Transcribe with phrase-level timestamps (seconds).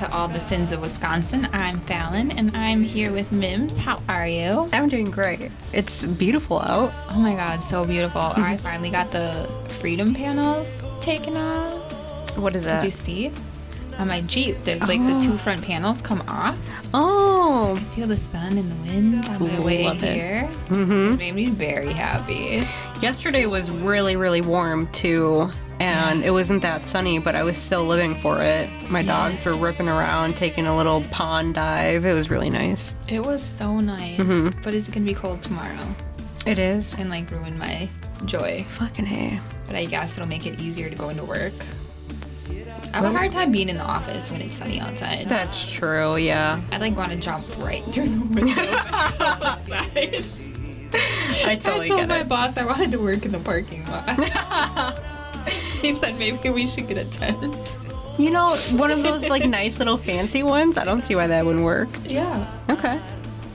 [0.00, 1.46] to All the Sins of Wisconsin.
[1.52, 3.76] I'm Fallon and I'm here with Mims.
[3.76, 4.70] How are you?
[4.72, 5.50] I'm doing great.
[5.74, 6.90] It's beautiful out.
[7.10, 8.22] Oh my god, so beautiful.
[8.36, 10.70] I finally got the freedom panels
[11.02, 12.34] taken off.
[12.38, 12.80] What is that?
[12.80, 13.30] Did you see?
[13.98, 16.58] On my Jeep, there's like the two front panels come off.
[16.94, 20.14] Oh, I feel the sun and the wind on my way Love it.
[20.14, 20.48] here.
[20.68, 21.12] Mm-hmm.
[21.12, 22.62] It made me very happy.
[23.02, 27.84] yesterday was really, really warm too, and it wasn't that sunny, but I was still
[27.86, 28.68] living for it.
[28.90, 32.04] My dogs were ripping around, taking a little pond dive.
[32.04, 32.94] It was really nice.
[33.08, 34.18] It was so nice.
[34.18, 34.60] Mm-hmm.
[34.62, 35.94] But is it gonna be cold tomorrow?
[36.46, 36.94] It is.
[36.98, 37.88] And like ruin my
[38.26, 38.64] joy.
[38.76, 39.40] Fucking hey.
[39.66, 41.54] But I guess it'll make it easier to go into work.
[42.92, 45.26] I have a hard time being in the office when it's sunny outside.
[45.26, 46.60] That's true, yeah.
[46.72, 50.24] I like want to jump right through the window and go outside.
[50.92, 52.28] I I totally told get my it.
[52.28, 55.00] boss I wanted to work in the parking lot.
[55.80, 57.56] he said maybe we should get a tent.
[58.18, 60.76] You know, one of those like nice little fancy ones.
[60.76, 61.88] I don't see why that wouldn't work.
[62.04, 63.00] Yeah, Okay.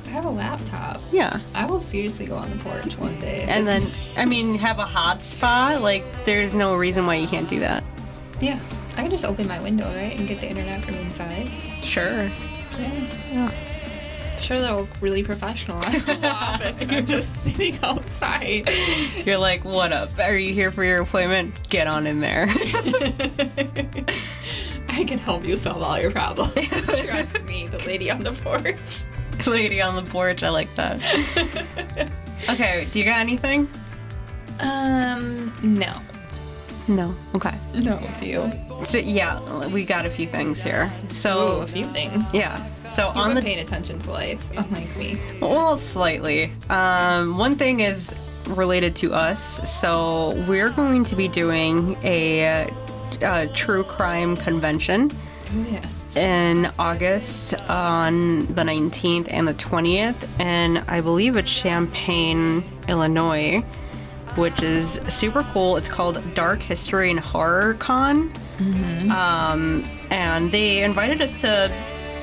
[0.06, 1.02] I have a laptop.
[1.12, 1.40] Yeah.
[1.54, 3.46] I will seriously go on the porch one day.
[3.50, 5.82] And then, I mean, have a hot spot.
[5.82, 7.84] Like, there's no reason why you can't do that.
[8.40, 8.59] yeah,
[8.96, 11.50] I can just open my window right and get the internet from inside.
[11.84, 12.32] Sure.
[12.80, 12.92] Yeah.
[13.34, 13.52] Yeah.
[14.35, 18.69] I'm sure that'll look really professional at the office if you're just sitting outside.
[19.25, 20.18] You're like, what up?
[20.19, 21.69] Are you here for your appointment?
[21.69, 22.47] Get on in there.
[24.90, 26.53] I can help you solve all your problems.
[26.85, 29.03] Trust me, the lady on the porch.
[29.47, 30.44] Lady on the porch.
[30.44, 31.00] I like that.
[32.50, 32.88] Okay.
[32.91, 33.69] Do you got anything?
[34.59, 35.94] Um, no.
[36.88, 37.16] No.
[37.34, 37.57] Okay.
[37.73, 38.52] No, do you?
[38.85, 40.91] So yeah, we got a few things here.
[41.09, 42.23] So a few things.
[42.34, 42.63] yeah.
[42.88, 45.19] So You on the paying attention to life, unlike me.
[45.41, 46.51] Well, slightly.
[46.69, 48.13] Um, one thing is
[48.50, 49.69] related to us.
[49.79, 52.69] So we're going to be doing a,
[53.23, 55.09] uh true crime convention
[55.53, 56.03] Oh, yes.
[56.18, 63.62] in August on the 19th and the 20th, and I believe it's Champaign, Illinois,
[64.35, 65.78] which is super cool.
[65.78, 68.34] It's called Dark History and Horror Con.
[69.12, 71.72] Um, and they invited us to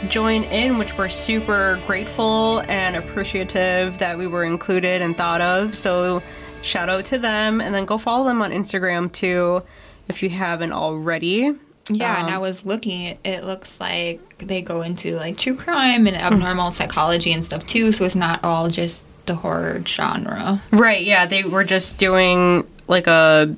[0.09, 5.77] join in, which we're super grateful and appreciative that we were included and thought of.
[5.77, 6.23] So,
[6.63, 9.63] shout out to them, and then go follow them on Instagram too
[10.09, 11.53] if you haven't already.
[11.91, 15.57] Yeah, Um, and I was looking, it, it looks like they go into like true
[15.57, 20.63] crime and abnormal psychology and stuff too, so it's not all just the horror genre.
[20.71, 23.55] Right, yeah, they were just doing like a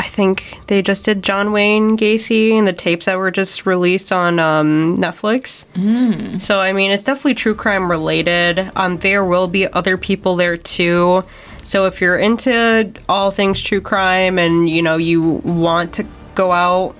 [0.00, 4.12] I think they just did John Wayne Gacy and the tapes that were just released
[4.12, 5.66] on um, Netflix.
[5.74, 6.40] Mm.
[6.40, 8.70] So I mean, it's definitely true crime related.
[8.76, 11.22] Um, there will be other people there too.
[11.64, 16.50] So if you're into all things true crime and you know you want to go
[16.50, 16.96] out,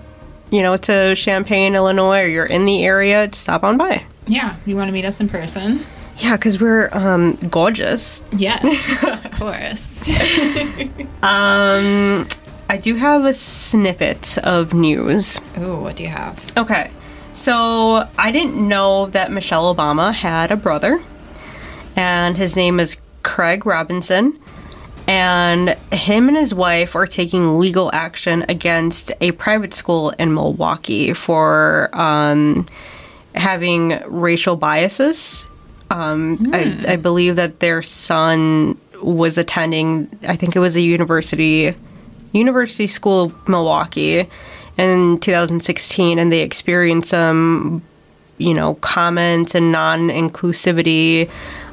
[0.50, 4.05] you know, to Champaign, Illinois, or you're in the area, stop on by.
[4.27, 5.87] Yeah, you want to meet us in person?
[6.19, 8.22] Yeah, because we're um, gorgeous.
[8.33, 8.62] Yes,
[9.25, 9.87] of course.
[11.22, 12.27] Um,
[12.71, 15.41] I do have a snippet of news.
[15.59, 16.41] Ooh, what do you have?
[16.57, 16.89] Okay,
[17.33, 21.03] so I didn't know that Michelle Obama had a brother,
[21.97, 24.39] and his name is Craig Robinson.
[25.09, 31.13] And him and his wife are taking legal action against a private school in Milwaukee
[31.13, 32.69] for um,
[33.34, 35.49] having racial biases.
[35.91, 41.75] Um, I, I believe that their son was attending, I think it was a university,
[42.32, 44.28] University School of Milwaukee
[44.77, 47.82] in 2016, and they experienced some,
[48.38, 51.30] you know, comments and non inclusivity.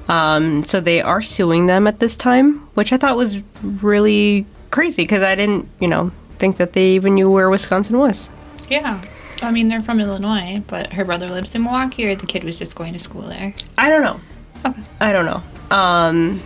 [0.09, 5.03] Um, so they are suing them at this time, which I thought was really crazy
[5.03, 8.29] because I didn't, you know, think that they even knew where Wisconsin was.
[8.69, 9.03] Yeah.
[9.41, 12.57] I mean, they're from Illinois, but her brother lives in Milwaukee, or the kid was
[12.57, 13.53] just going to school there.
[13.77, 14.19] I don't know.
[14.65, 14.81] Okay.
[14.99, 15.43] I don't know.
[15.75, 16.41] Um,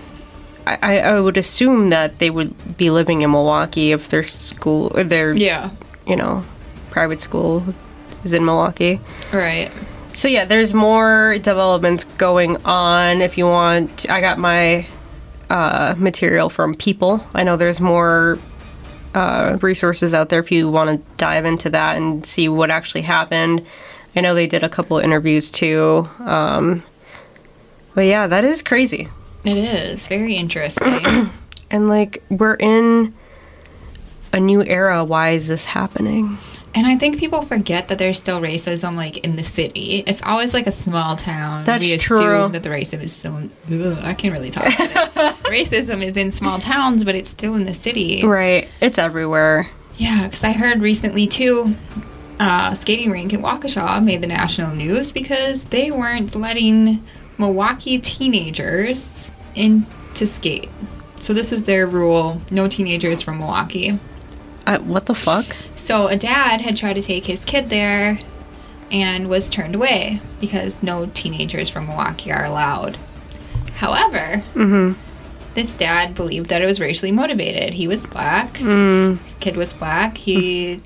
[0.67, 5.03] I, I would assume that they would be living in Milwaukee if their school, or
[5.03, 5.71] their, Yeah.
[6.07, 6.43] you know,
[6.89, 7.63] private school
[8.23, 8.99] is in Milwaukee.
[9.33, 9.71] Right.
[10.13, 13.21] So yeah, there's more developments going on.
[13.21, 14.85] If you want, I got my
[15.49, 17.25] uh, material from People.
[17.33, 18.37] I know there's more
[19.15, 23.01] uh, resources out there if you want to dive into that and see what actually
[23.01, 23.65] happened.
[24.15, 26.09] I know they did a couple of interviews too.
[26.19, 26.83] Um,
[27.95, 29.07] but yeah, that is crazy.
[29.43, 31.31] It is very interesting.
[31.73, 33.13] And like we're in
[34.33, 35.05] a new era.
[35.05, 36.38] Why is this happening?
[36.73, 40.03] and I think people forget that there's still racism, like in the city.
[40.07, 41.65] It's always like a small town.
[41.65, 42.17] That's we true.
[42.17, 43.35] assume that the racism is still.
[43.71, 44.67] Ugh, I can't really talk.
[44.79, 45.35] About it.
[45.44, 48.25] racism is in small towns, but it's still in the city.
[48.25, 48.69] Right.
[48.79, 49.69] It's everywhere.
[49.97, 51.75] Yeah, because I heard recently too,
[52.39, 57.03] uh, skating rink in Waukesha made the national news because they weren't letting
[57.41, 60.69] Milwaukee teenagers in to skate.
[61.19, 63.99] So this was their rule: no teenagers from Milwaukee.
[64.65, 65.45] I, what the fuck?
[65.75, 68.19] So a dad had tried to take his kid there,
[68.91, 72.97] and was turned away because no teenagers from Milwaukee are allowed.
[73.75, 74.99] However, Mm-hmm.
[75.55, 77.73] this dad believed that it was racially motivated.
[77.73, 79.17] He was black Mm.
[79.39, 80.17] kid was black.
[80.17, 80.81] He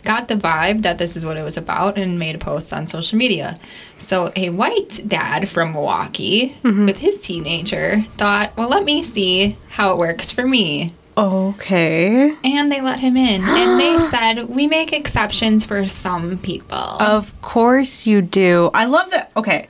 [0.00, 2.86] got the vibe that this is what it was about and made a post on
[2.86, 3.58] social media.
[3.98, 6.86] So a white dad from Milwaukee mm-hmm.
[6.86, 10.94] with his teenager thought, well, let me see how it works for me.
[11.16, 12.34] Okay.
[12.44, 13.42] And they let him in.
[13.42, 16.76] and they said, we make exceptions for some people.
[16.76, 18.70] Of course you do.
[18.72, 19.30] I love that.
[19.36, 19.68] Okay.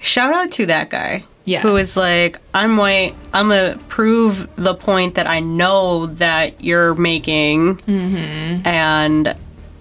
[0.00, 1.24] Shout out to that guy.
[1.44, 1.62] Yes.
[1.62, 3.14] Who is like, I'm white.
[3.32, 7.78] I'm going to prove the point that I know that you're making.
[7.78, 8.66] mm-hmm.
[8.66, 9.34] And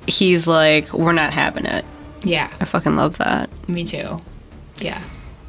[0.08, 1.86] he's like, we're not having it.
[2.24, 3.50] Yeah, I fucking love that.
[3.68, 4.22] me too.
[4.78, 5.02] Yeah.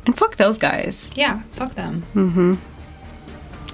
[0.06, 1.10] And fuck those guys.
[1.14, 2.04] Yeah, fuck them.
[2.14, 2.54] Mm-hmm.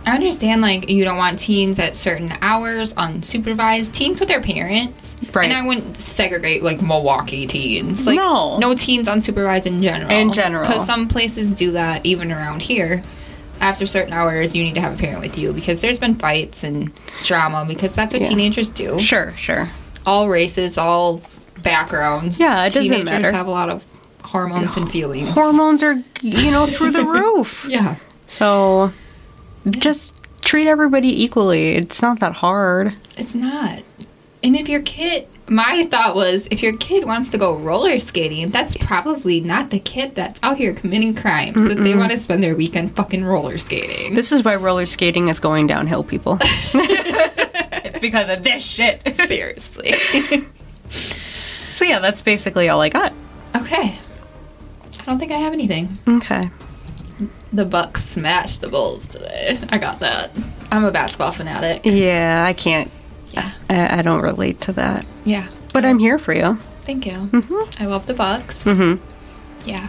[0.08, 3.92] I understand, like, you don't want teens at certain hours unsupervised.
[3.92, 5.14] Teens with their parents.
[5.34, 5.44] Right.
[5.44, 8.06] And I wouldn't segregate, like, Milwaukee teens.
[8.06, 8.58] Like, No.
[8.58, 10.10] No teens unsupervised in general.
[10.10, 10.66] In general.
[10.66, 13.02] Because some places do that, even around here.
[13.60, 16.62] After certain hours, you need to have a parent with you because there's been fights
[16.62, 16.92] and
[17.24, 18.28] drama because that's what Yeah.
[18.28, 19.00] teenagers do.
[19.00, 19.68] Sure, sure.
[20.06, 21.20] All races, all
[21.62, 22.38] backgrounds.
[22.38, 23.32] Yeah, it doesn't Teenagers matter.
[23.32, 23.82] have a lot of
[24.22, 25.32] hormones and feelings.
[25.32, 27.66] Hormones are, you know, through the roof.
[27.68, 27.96] Yeah.
[28.26, 28.92] So
[29.68, 31.74] just treat everybody equally.
[31.74, 32.94] It's not that hard.
[33.16, 33.82] It's not.
[34.42, 38.50] And if your kid, my thought was, if your kid wants to go roller skating,
[38.50, 41.66] that's probably not the kid that's out here committing crimes.
[41.68, 44.14] That they want to spend their weekend fucking roller skating.
[44.14, 46.38] This is why roller skating is going downhill, people.
[46.42, 49.02] it's because of this shit.
[49.26, 49.94] Seriously.
[51.66, 53.12] So yeah, that's basically all I got.
[53.56, 53.98] okay.
[55.00, 55.98] I don't think I have anything.
[56.08, 56.50] Okay.
[57.52, 59.58] The Bucks smashed the Bulls today.
[59.70, 60.30] I got that.
[60.70, 61.82] I'm a basketball fanatic.
[61.84, 62.90] Yeah, I can't.
[63.32, 63.52] Yeah.
[63.70, 65.06] I, I don't relate to that.
[65.24, 65.48] Yeah.
[65.72, 66.58] But I'm here for you.
[66.82, 67.12] Thank you.
[67.12, 67.80] Mhm.
[67.80, 68.64] I love the Bucks.
[68.64, 69.02] Mm-hmm.
[69.68, 69.88] Yeah.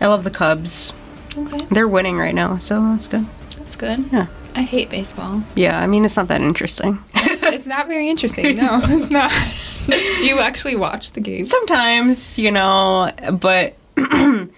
[0.00, 0.92] I love the Cubs.
[1.36, 1.66] Okay.
[1.70, 3.26] They're winning right now, so that's good.
[3.58, 4.04] That's good.
[4.12, 4.26] Yeah.
[4.54, 5.42] I hate baseball.
[5.56, 6.98] Yeah, I mean it's not that interesting.
[7.34, 8.56] It's, it's not very interesting.
[8.56, 9.32] No, it's not.
[9.88, 11.50] Do you actually watch the games?
[11.50, 13.74] Sometimes, you know, but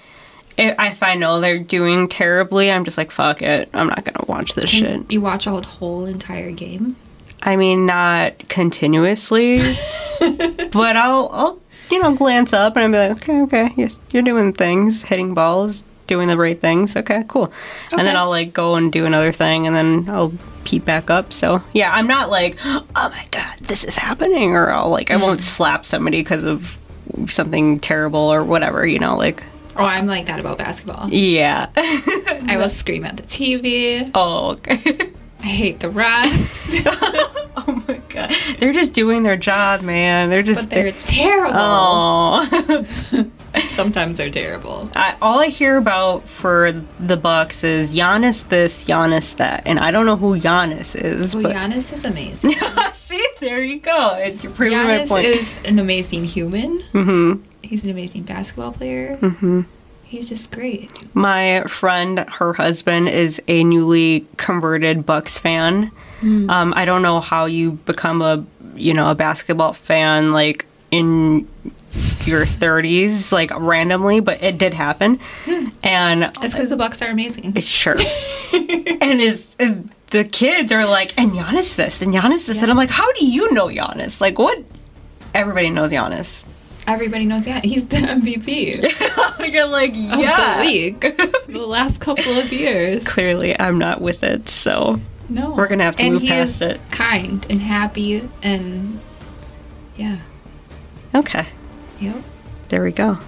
[0.57, 3.69] if if I know they're doing terribly, I'm just like, fuck it.
[3.75, 5.11] I'm not gonna watch this shit.
[5.13, 6.97] You watch a whole entire game?
[7.43, 9.59] I mean, not continuously,
[10.21, 11.61] but I'll, I'll,
[11.91, 15.35] you know, glance up and I'll be like, okay, okay, yes, you're doing things, hitting
[15.35, 16.97] balls, doing the right things.
[16.97, 17.53] Okay, cool.
[17.93, 20.33] And then I'll like go and do another thing, and then I'll
[20.65, 21.33] peep back up.
[21.33, 25.17] So yeah, I'm not like, oh my god, this is happening, or I'll like, I
[25.17, 25.45] won't mm.
[25.45, 26.79] slap somebody because of
[27.27, 28.87] something terrible or whatever.
[28.87, 29.45] You know, like,
[29.79, 31.09] Oh, I'm like that about basketball.
[31.11, 31.69] yeah.
[31.77, 34.11] I will scream at the TV.
[34.15, 35.13] oh, okay.
[35.41, 36.83] I hate the refs,
[37.57, 40.29] oh my god, they're just doing their job, man.
[40.31, 41.55] They're just but they're terrible.
[41.55, 42.87] Oh.
[43.69, 44.91] Sometimes they're terrible.
[44.97, 49.91] I, all I hear about for the Bucks is Giannis this, Giannis that, and I
[49.91, 51.35] don't know who Giannis is.
[51.35, 52.55] Well, but Giannis is amazing.
[52.95, 54.17] see, there you go.
[54.43, 56.81] You're proving my Giannis is an amazing human.
[56.93, 57.35] hmm
[57.67, 59.17] He's an amazing basketball player.
[59.17, 59.63] hmm
[60.05, 60.89] He's just great.
[61.17, 65.91] My friend, her husband is a newly converted Bucks fan.
[66.23, 68.45] Um, I don't know how you become a
[68.77, 71.49] you know a basketball fan like in
[72.25, 75.19] your 30s like randomly, but it did happen.
[75.83, 77.55] And It's because the Bucks are amazing.
[77.57, 77.97] It's sure.
[78.53, 79.57] and is
[80.11, 82.63] the kids are like, and Giannis this, and Giannis this.
[82.63, 84.21] And I'm like, how do you know Giannis?
[84.21, 84.63] Like, what?
[85.35, 86.45] Everybody knows Giannis.
[86.89, 88.83] Everybody knows yeah, he's the MVP
[89.53, 90.59] You're like, of yeah.
[90.59, 91.01] the league
[91.49, 93.07] the last couple of years.
[93.07, 96.81] Clearly, I'm not with it, so No, We're gonna have to and move past it.
[96.91, 99.01] Kind and happy and
[99.97, 100.19] yeah,
[101.15, 101.47] okay.
[102.01, 102.17] yep,
[102.69, 103.19] There we go.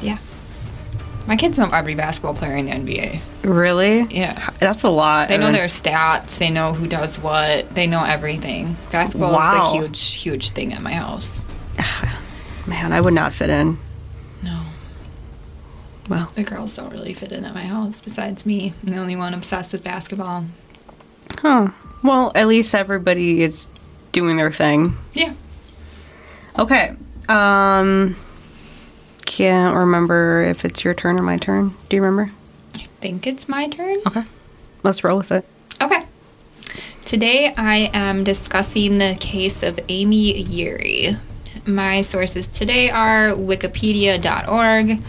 [0.00, 0.18] yeah.
[1.26, 3.20] My kids know every basketball player in the NBA.
[3.44, 4.02] Really?
[4.10, 4.50] Yeah.
[4.58, 5.28] That's a lot.
[5.28, 6.36] They know their stats.
[6.36, 7.74] They know who does what.
[7.74, 8.76] They know everything.
[8.92, 9.68] Basketball Wow.
[9.68, 11.42] is a huge, huge thing at my house.
[12.66, 13.78] Man, I would not fit in.
[14.42, 14.62] No,
[16.08, 18.00] Well, the girls don't really fit in at my house.
[18.00, 20.44] Besides me, I'm the only one obsessed with basketball.
[21.38, 21.68] Huh.
[22.02, 23.68] Well, at least everybody is
[24.12, 24.96] doing their thing.
[25.14, 25.34] Yeah.
[26.58, 26.94] Okay.
[27.28, 28.16] Um
[29.24, 31.74] can't remember if it's your turn or my turn.
[31.88, 32.30] Do you remember?
[32.74, 33.98] I think it's my turn.
[34.06, 34.24] Okay.
[34.82, 35.44] Let's roll with it.
[35.80, 36.04] Okay.
[37.06, 41.18] Today I am discussing the case of Amy Yeary.
[41.66, 45.00] My sources today are wikipedia.org,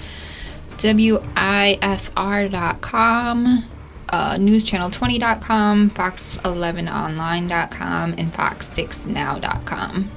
[0.77, 1.25] WIFR.com,
[4.07, 10.11] uh, newschannel20.com, fox11online.com, and fox6now.com.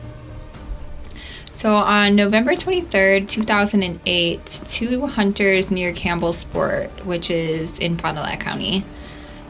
[1.54, 8.38] So on November 23rd, 2008, two hunters near Campbellsport, which is in Fond du Lac
[8.38, 8.84] County,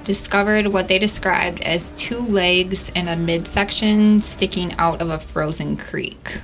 [0.05, 5.77] discovered what they described as two legs and a midsection sticking out of a frozen
[5.77, 6.41] creek.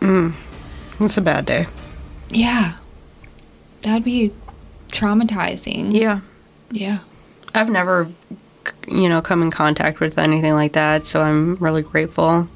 [0.00, 1.66] It's a bad day.
[2.30, 2.74] Yeah.
[3.82, 4.32] That'd be
[4.88, 5.92] traumatizing.
[5.92, 6.20] Yeah.
[6.70, 6.98] Yeah.
[7.54, 8.08] I've never
[8.88, 12.48] you know come in contact with anything like that, so I'm really grateful.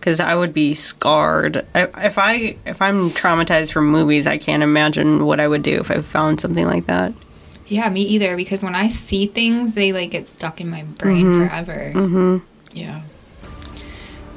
[0.00, 1.66] Cuz I would be scarred.
[1.74, 5.80] I, if I if I'm traumatized from movies, I can't imagine what I would do
[5.80, 7.12] if I found something like that.
[7.68, 11.34] Yeah, me either, because when I see things, they like get stuck in my brain
[11.48, 11.90] forever.
[11.94, 12.42] Mhm.
[12.72, 13.00] Yeah.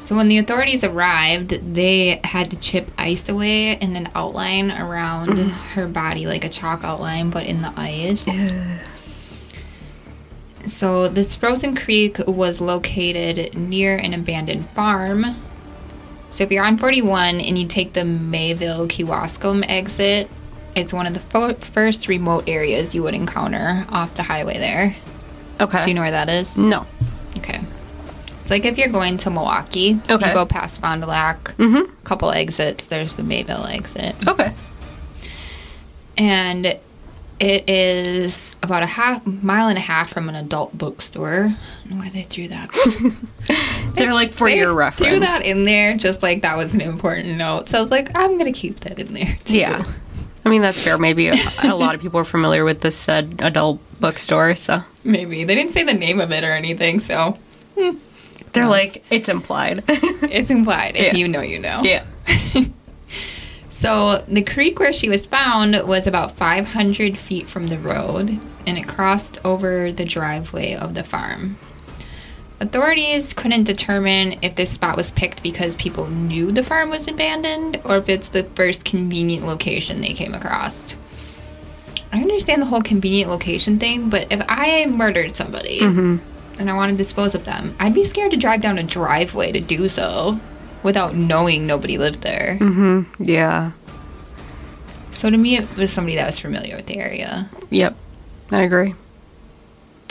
[0.09, 5.29] So when the authorities arrived, they had to chip ice away in an outline around
[5.29, 5.51] mm.
[5.51, 8.27] her body, like a chalk outline, but in the ice.
[10.65, 15.35] So this frozen creek was located near an abandoned farm.
[16.31, 20.27] So if you're on 41 and you take the Mayville Kewaskum exit,
[20.75, 24.95] it's one of the fo- first remote areas you would encounter off the highway there.
[25.59, 25.83] Okay.
[25.83, 26.57] Do you know where that is?
[26.57, 26.87] No.
[27.37, 27.61] Okay.
[28.49, 30.27] It's like if you're going to Milwaukee, Okay.
[30.27, 31.87] you go past Fond du Lac, Mhm.
[32.03, 34.15] couple exits, there's the Mayville exit.
[34.27, 34.53] Okay.
[36.17, 36.65] And
[37.39, 41.53] it is about a half mile and a half from an adult bookstore.
[41.53, 42.71] I don't know why they threw that.
[43.95, 45.09] They're like for They your reference.
[45.11, 47.69] Threw that in there just like that was an important note.
[47.69, 49.37] So I was like, I'm gonna keep that in there.
[49.45, 49.59] Too.
[49.59, 49.83] Yeah.
[50.43, 50.97] I mean, that's fair.
[50.97, 55.43] Maybe a, a lot of people are familiar with this said adult bookstore, so Maybe.
[55.43, 57.37] They didn't say the name of it or anything, so
[58.53, 58.71] they're Yes.
[58.71, 59.83] like, it's implied.
[59.87, 60.95] it's implied.
[60.95, 61.15] If Yeah.
[61.15, 61.81] you know, you know.
[61.83, 62.03] yeah.
[63.69, 68.37] So the creek where she was found was about 500 feet from the road,
[68.67, 71.57] and it crossed over the driveway of the farm.
[72.59, 77.79] Authorities couldn't determine if this spot was picked because people knew the farm was abandoned
[77.85, 80.93] or if it's the first convenient location they came across.
[82.11, 86.17] I understand the whole convenient location thing, but if I murdered somebody mm-hmm.
[86.59, 89.51] And I want to dispose of them, I'd be scared to drive down a driveway
[89.53, 90.39] to do so
[90.83, 92.57] without knowing nobody lived there.
[92.59, 93.23] Mm-hmm.
[93.23, 93.71] Yeah.
[95.11, 97.49] So to me, it was somebody that was familiar with the area.
[97.69, 97.95] Yep.
[98.51, 98.95] I agree.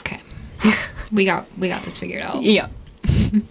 [0.01, 0.21] Okay,
[1.13, 2.43] we got we got this figured out.
[2.43, 2.71] Yep.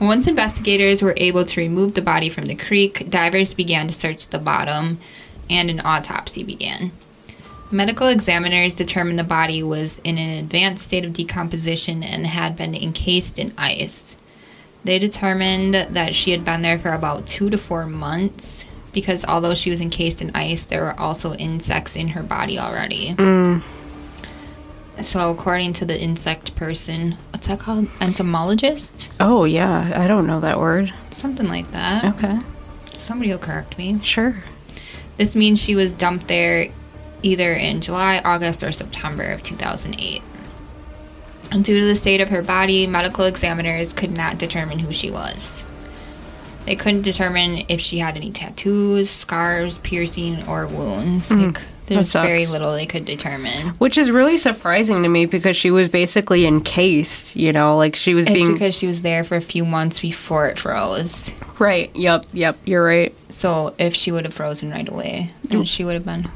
[0.00, 4.28] Once investigators were able to remove the body from the creek, divers began to search
[4.28, 4.98] the bottom,
[5.48, 6.90] and an autopsy began.
[7.74, 12.72] Medical examiners determined the body was in an advanced state of decomposition and had been
[12.72, 14.14] encased in ice.
[14.84, 19.56] They determined that she had been there for about two to four months because although
[19.56, 23.14] she was encased in ice, there were also insects in her body already.
[23.14, 23.60] Mm.
[25.02, 27.88] So, according to the insect person, what's that called?
[28.00, 29.10] Entomologist?
[29.18, 29.90] Oh, yeah.
[29.96, 30.94] I don't know that word.
[31.10, 32.04] Something like that.
[32.04, 32.38] Okay.
[32.92, 33.98] Somebody will correct me.
[34.04, 34.44] Sure.
[35.16, 36.68] This means she was dumped there
[37.24, 40.22] either in July, August, or September of 2008.
[41.50, 45.10] And due to the state of her body, medical examiners could not determine who she
[45.10, 45.64] was.
[46.66, 51.28] They couldn't determine if she had any tattoos, scars, piercing, or wounds.
[51.28, 53.68] Hmm, like, there's very little they could determine.
[53.76, 58.14] Which is really surprising to me because she was basically encased, you know, like she
[58.14, 58.54] was It's being.
[58.54, 61.30] because she was there for a few months before it froze.
[61.58, 61.94] right.
[61.94, 62.24] Yep.
[62.32, 62.58] Yep.
[62.64, 63.14] You're right.
[63.28, 66.28] So if she would have frozen right away, then she would have been.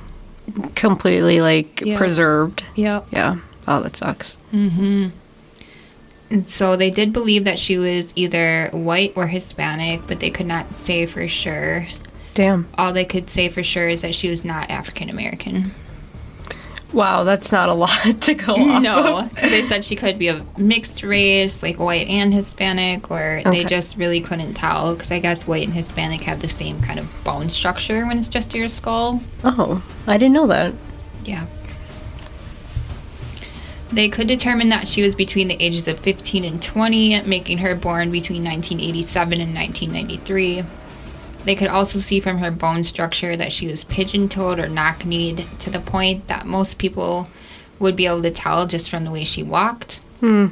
[0.75, 1.97] Completely, like, Yeah.
[1.99, 2.65] preserved.
[2.75, 3.03] Yeah.
[3.11, 3.37] Yeah.
[3.67, 4.37] Oh, that sucks.
[4.53, 5.09] Mm-hmm.
[6.31, 10.47] And so they did believe that she was either white or Hispanic, but they could
[10.47, 11.87] not say for sure.
[12.35, 12.69] Damn.
[12.77, 15.73] All they could say for sure is that she was not African American.
[16.93, 17.91] Wow, that's not a lot
[18.23, 18.83] to go off.
[18.83, 23.51] No, they said she could be a mixed race, like white and Hispanic, or Okay.
[23.51, 26.99] they just really couldn't tell because I guess white and Hispanic have the same kind
[26.99, 29.21] of bone structure when it's just your skull.
[29.45, 30.73] Oh, I didn't know that.
[31.27, 31.45] Yeah.
[33.91, 37.75] They could determine that she was between the ages of 15 and 20, making her
[37.75, 40.65] born between 1987 and 1993.
[41.45, 45.05] They could also see from her bone structure that she was pigeon toed or knock
[45.05, 47.29] kneed to the point that most people
[47.79, 50.01] would be able to tell just from the way she walked.
[50.21, 50.49] Hmm.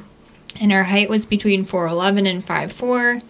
[0.60, 3.22] And her height was between 4'11 and 5'4.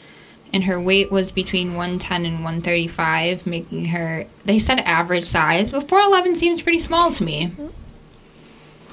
[0.52, 5.88] And her weight was between 110 and 135, making her, they said average size, but
[5.88, 7.52] 4'11 seems pretty small to me.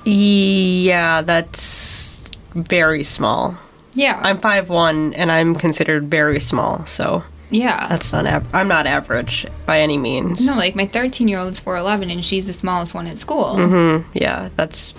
[0.04, 3.58] Yeah, that's very small.
[3.94, 4.20] Yeah.
[4.24, 7.88] I'm 5'1 and I'm considered very small, so yeah.
[7.88, 10.46] that's not av- I'm not average by any means.
[10.46, 13.56] no, like my 13 year old is 4'11 and she's the smallest one at school.
[13.56, 14.10] Mm-hmm.
[14.14, 14.94] Yeah, that's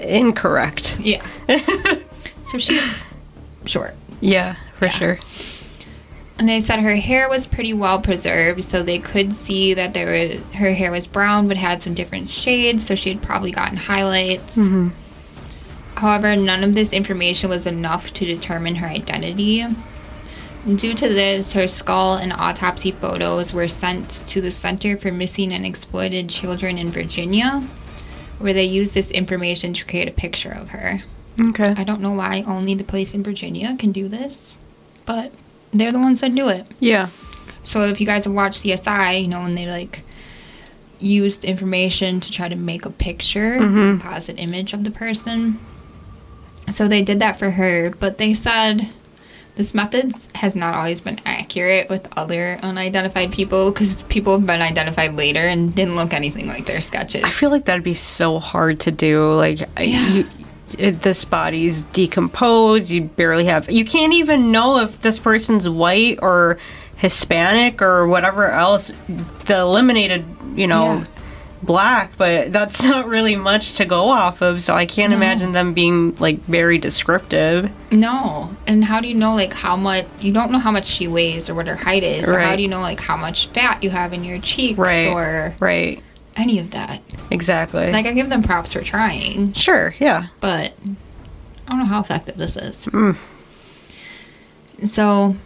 [0.00, 0.98] incorrect.
[0.98, 1.24] Yeah.
[2.44, 3.02] so she's
[3.64, 3.94] short.
[4.20, 5.18] Yeah, for sure.
[6.38, 10.10] And they said her hair was pretty well preserved, so they could see that there
[10.10, 13.76] was her hair was brown but had some different shades, so she had probably gotten
[13.76, 14.56] highlights.
[14.56, 14.88] Mm-hmm.
[15.96, 19.64] However, none of this information was enough to determine her identity.
[20.66, 25.52] Due to this, her skull and autopsy photos were sent to the Center for Missing
[25.52, 27.60] and Exploited Children in Virginia,
[28.38, 31.02] where they used this information to create a picture of her.
[31.48, 31.74] Okay.
[31.76, 34.56] I don't know why only the place in Virginia can do this,
[35.04, 35.32] but
[35.72, 36.66] they're the ones that do it.
[36.80, 37.08] Yeah.
[37.62, 40.00] So if you guys have watched CSI, you know when they like
[40.98, 43.98] used information to try to make a picture, mm-hmm.
[43.98, 45.58] composite image of the person.
[46.70, 48.88] So they did that for her, but they said
[49.56, 54.60] this method has not always been accurate with other unidentified people because people have been
[54.62, 57.22] identified later and didn't look anything like their sketches.
[57.22, 59.32] I feel like that'd be so hard to do.
[59.34, 60.08] Like, Yeah.
[60.08, 60.26] you,
[60.76, 62.90] it, this body's decomposed.
[62.90, 63.70] You barely have.
[63.70, 66.58] You can't even know if this person's white or
[66.96, 68.90] Hispanic or whatever else.
[69.46, 70.24] The eliminated,
[70.56, 71.04] you know, Yeah.
[71.64, 74.62] Black, but that's not really much to go off of.
[74.62, 75.16] So I can't No.
[75.16, 77.70] imagine them being like very descriptive.
[77.90, 78.54] No.
[78.66, 81.48] And how do you know like how much you don't know how much she weighs
[81.48, 82.26] or what her height is.
[82.26, 85.06] So how do you know like how much fat you have in your cheeks Right.
[85.06, 86.02] or Right.
[86.36, 87.00] any of that?
[87.30, 87.90] Exactly.
[87.92, 89.94] Like I give them props for trying, sure.
[89.98, 90.26] Yeah.
[90.40, 90.72] but
[91.66, 92.86] I don't know how effective this is.
[92.86, 93.16] Mm.
[94.84, 95.36] So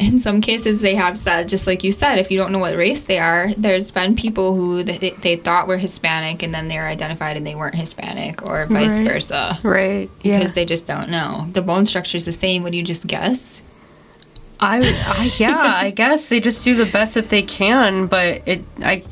[0.00, 2.74] in some cases they have said just like you said if you don't know what
[2.76, 6.76] race they are there's been people who they, they thought were hispanic and then they
[6.76, 9.06] were identified and they weren't hispanic or vice Right.
[9.08, 10.10] versa Right.
[10.22, 10.38] Yeah.
[10.38, 13.60] because they just don't know the bone structure is the same would you just guess
[14.62, 18.62] I, I yeah, I guess they just do the best that they can, but it
[18.82, 19.02] I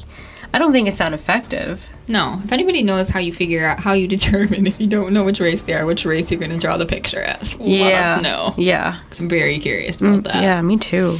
[0.54, 1.86] I don't think it's that effective.
[2.08, 5.24] no if anybody knows how you figure out how you determine if you don't know
[5.24, 8.14] which race they are which race you're going to draw the picture as let yeah.
[8.16, 8.98] us know Yeah.
[9.10, 11.18] 'Cause i'm very curious mm, about that Yeah, me too.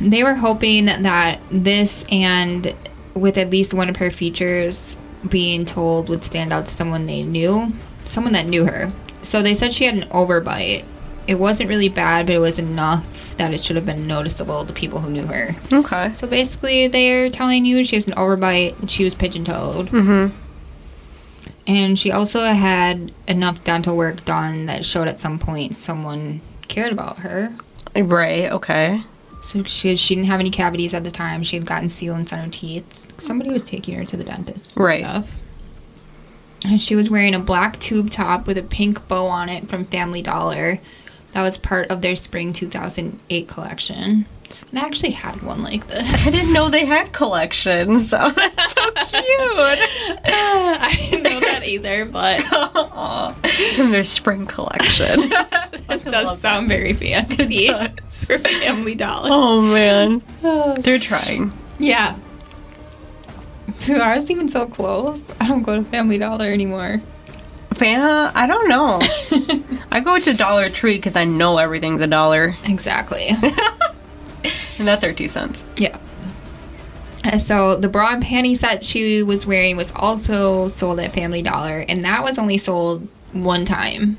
[0.00, 2.74] They were hoping that this and
[3.14, 4.96] with at least one of her features
[5.28, 7.72] being told would stand out to someone they knew,
[8.04, 8.90] someone that knew her.
[9.22, 10.84] So they said she had an overbite.
[11.26, 13.04] It wasn't really bad, but it was enough
[13.36, 15.56] that it should have been noticeable to people who knew her.
[15.72, 16.12] Okay.
[16.14, 19.88] So basically, they're telling you she has an overbite and she was pigeon toed.
[19.88, 20.36] Mm-hmm.
[21.66, 26.92] And she also had enough dental work done that showed at some point someone cared
[26.92, 27.54] about her.
[27.94, 29.02] Right, okay.
[29.44, 31.42] So she, she didn't have any cavities at the time.
[31.42, 33.20] She had gotten sealants on her teeth.
[33.20, 34.76] Somebody was taking her to the dentist.
[34.76, 35.00] And Right.
[35.00, 35.30] Stuff.
[36.64, 39.84] And she was wearing a black tube top with a pink bow on it from
[39.84, 40.80] Family Dollar.
[41.32, 44.26] That was part of their spring 2008 collection.
[44.70, 46.02] And I actually had one like this.
[46.26, 48.12] I didn't know they had collections.
[48.16, 49.78] Oh, that's so cute.
[50.24, 52.40] I didn't know that either, but.
[53.76, 55.30] From their spring collection.
[55.32, 57.68] it does sound very fancy
[58.10, 59.28] for Family Dollar.
[59.32, 60.22] oh man.
[60.42, 61.52] Oh, They're trying.
[61.78, 62.16] Yeah.
[63.80, 65.24] Do ours even sell clothes?
[65.40, 67.00] I don't go to Family Dollar anymore.
[67.74, 68.00] Fan,
[68.34, 69.00] I don't know.
[69.90, 73.28] I go to Dollar Tree because I know everything's a dollar, Exactly.
[74.78, 75.64] and that's our two cents.
[75.76, 75.96] yeah.
[77.24, 81.42] Uh, So the bra and panty set she was wearing was also sold at Family
[81.42, 84.18] Dollar, and that was only sold one time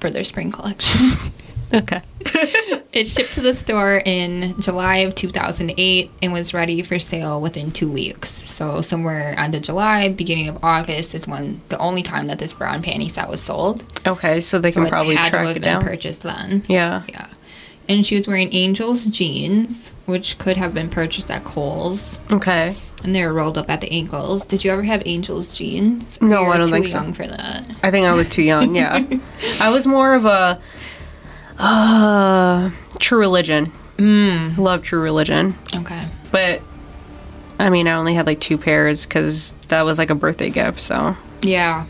[0.00, 1.10] for their spring collection.
[1.74, 2.02] Okay.
[2.92, 7.70] It shipped to the store in July of 2008 and was ready for sale within
[7.70, 8.42] two weeks.
[8.50, 12.52] So somewhere end of July, beginning of August is when the only time that this
[12.52, 13.82] brown panty set was sold.
[14.06, 15.82] Okay, so they So can it probably had to track have it been down.
[15.82, 16.66] purchased then.
[16.68, 17.04] Yeah.
[17.08, 17.28] Yeah.
[17.88, 22.18] And she was wearing Angel's jeans, which could have been purchased at Kohl's.
[22.30, 22.76] Okay.
[23.02, 24.44] And they were rolled up at the ankles.
[24.44, 26.20] Did you ever have Angel's jeans?
[26.20, 26.98] No, I don't too think so.
[26.98, 27.64] young for that.
[27.82, 28.74] I think I was too young.
[28.76, 29.02] Yeah.
[29.62, 30.60] I was more of a
[31.58, 33.72] uh True Religion.
[33.98, 34.56] Mm.
[34.58, 36.06] Love True Religion, Okay.
[36.30, 36.62] but
[37.58, 40.80] I mean, I only had like two pairs because that was like a birthday gift.
[40.80, 41.86] So Yeah.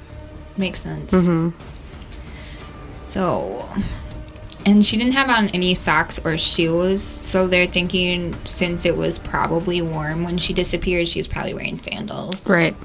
[0.56, 1.12] Makes sense.
[1.12, 1.50] Mm-hmm.
[3.06, 3.68] So,
[4.66, 9.18] and she didn't have on any socks or shoes, so they're thinking since it was
[9.18, 12.46] probably warm when she disappeared, she was probably wearing sandals.
[12.48, 12.76] right.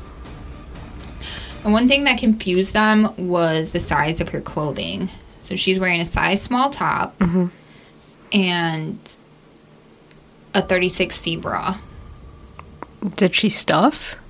[1.63, 5.09] And one thing that confused them was the size of her clothing.
[5.47, 7.49] So she's wearing a size small top Mhm.
[8.33, 8.99] and
[10.53, 11.77] a 36C bra.
[13.15, 14.15] Did she stuff?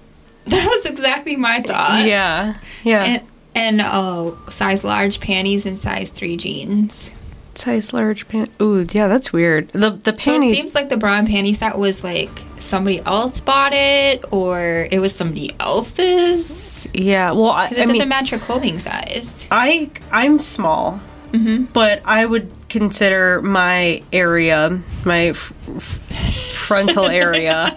[0.47, 2.06] That was exactly my thought.
[2.06, 2.58] yeah.
[2.86, 3.03] Yeah.
[3.03, 7.12] And, and uh, size large panties and size 3 jeans.
[7.56, 8.49] Size large pant.
[8.62, 9.67] Ooh, yeah, that's weird.
[9.73, 10.56] The the panties.
[10.56, 14.24] So it seems like the bra and panty set was like somebody else bought it
[14.32, 16.88] or it was somebody else's.
[16.93, 17.32] yeah.
[17.32, 19.48] Well, I, it I doesn't mean, match your clothing size.
[19.52, 21.00] I I'm small.
[21.34, 21.65] Mm-hmm.
[21.74, 27.76] but I would consider my area, my f- f- frontal area,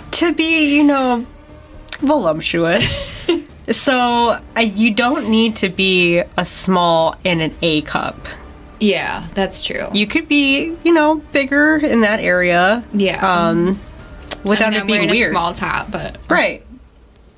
[0.12, 1.24] to be, you know,
[2.00, 3.02] voluptuous.
[3.70, 8.28] so I, you don't need to be a small in an A cup.
[8.80, 9.86] Yeah, that's true.
[9.92, 12.84] You could be, you know, bigger in that area.
[12.92, 13.26] yeah.
[13.26, 13.80] Um,
[14.44, 15.30] without I mean, it I'm being weird.
[15.30, 16.64] a small top, but right.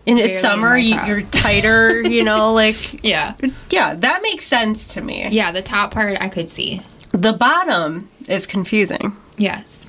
[0.05, 3.35] In it's in summer, you, you're tighter, you know, like, yeah.
[3.71, 5.29] yeah, that makes sense to me.
[5.31, 6.83] Yeah, the top part I could see.
[7.13, 9.17] The bottom is confusing.
[9.39, 9.87] Yes.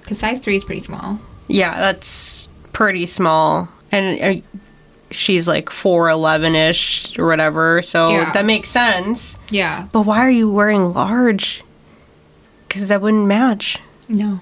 [0.00, 1.18] Because size 3 is pretty small.
[1.48, 3.68] Yeah, that's pretty small.
[3.92, 4.40] And uh,
[5.10, 7.82] she's like 4'11 ish or whatever.
[7.82, 8.32] So Yeah.
[8.32, 9.38] that makes sense.
[9.50, 9.86] Yeah.
[9.92, 11.62] But why are you wearing large?
[12.68, 13.78] Because that wouldn't match.
[14.08, 14.40] No.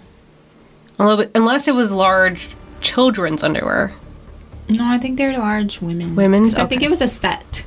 [1.35, 2.49] Unless it was large
[2.81, 3.93] children's underwear.
[4.69, 6.17] No, I think they're large women's.
[6.17, 6.55] Women's?
[6.55, 7.65] 'Cause I think it was a set.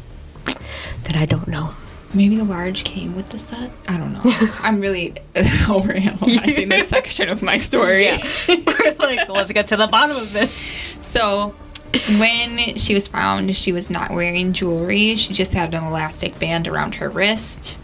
[1.03, 1.71] That I don't know.
[2.13, 3.69] Maybe the large came with the set.
[3.87, 4.21] I don't know.
[4.63, 8.05] I'm really overanalyzing this section of my story.
[8.05, 8.25] Yeah.
[8.47, 10.63] We're like, let's get to the bottom of this.
[11.01, 11.53] So,
[12.17, 15.15] when she was found, she was not wearing jewelry.
[15.17, 17.75] She just had an elastic band around her wrist.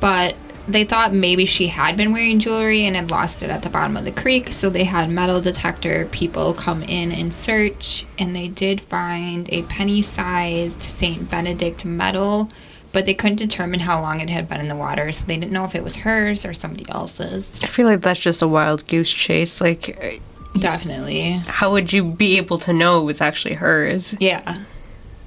[0.00, 3.68] But they thought maybe she had been wearing jewelry and had lost it at the
[3.68, 4.52] bottom of the creek.
[4.52, 9.62] So they had metal detector people come in and search, and they did find a
[9.62, 12.50] penny-sized Saint Benedict medal.
[12.92, 15.50] But they couldn't determine how long it had been in the water, so they didn't
[15.50, 17.60] know if it was hers or somebody else's.
[17.64, 19.60] I feel like that's just a wild goose chase.
[19.60, 20.22] Like,
[20.56, 21.42] Definitely.
[21.46, 24.14] how would you be able to know it was actually hers?
[24.20, 24.58] Yeah.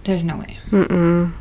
[0.05, 0.57] There's no way.
[0.71, 1.33] Mm-mm.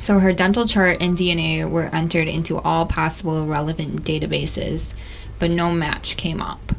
[0.00, 4.94] So her dental chart and DNA were entered into all possible relevant databases,
[5.38, 6.72] but no match came up.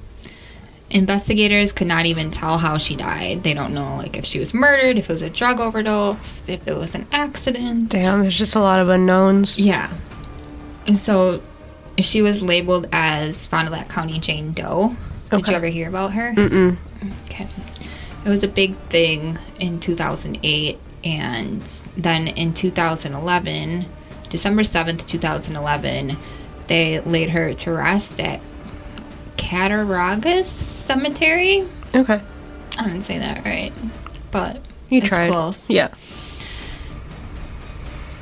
[0.89, 3.43] Investigators could not even tell how she died.
[3.43, 6.67] They don't know like if she was murdered, if it was a drug overdose, if
[6.67, 7.89] it was an accident.
[7.89, 9.59] Damn, there's just a lot of unknowns.
[9.59, 9.91] Yeah.
[10.87, 11.43] And so
[11.99, 14.95] she was labeled as Fond du Lac County Jane Doe.
[15.29, 16.33] Did you ever hear about her?
[16.33, 16.77] Mm-mm.
[17.25, 17.47] Okay.
[18.25, 21.61] It was a big thing in 2008, and
[21.97, 23.85] then in 2011,
[24.29, 26.17] December 7th, 2011,
[26.67, 28.39] they laid her to rest at
[29.37, 31.67] Cattaraugus Cemetery.
[31.95, 32.21] Okay.
[32.77, 33.73] I didn't say that right,
[34.31, 35.29] but You it's tried.
[35.29, 35.69] close.
[35.69, 35.89] Yeah.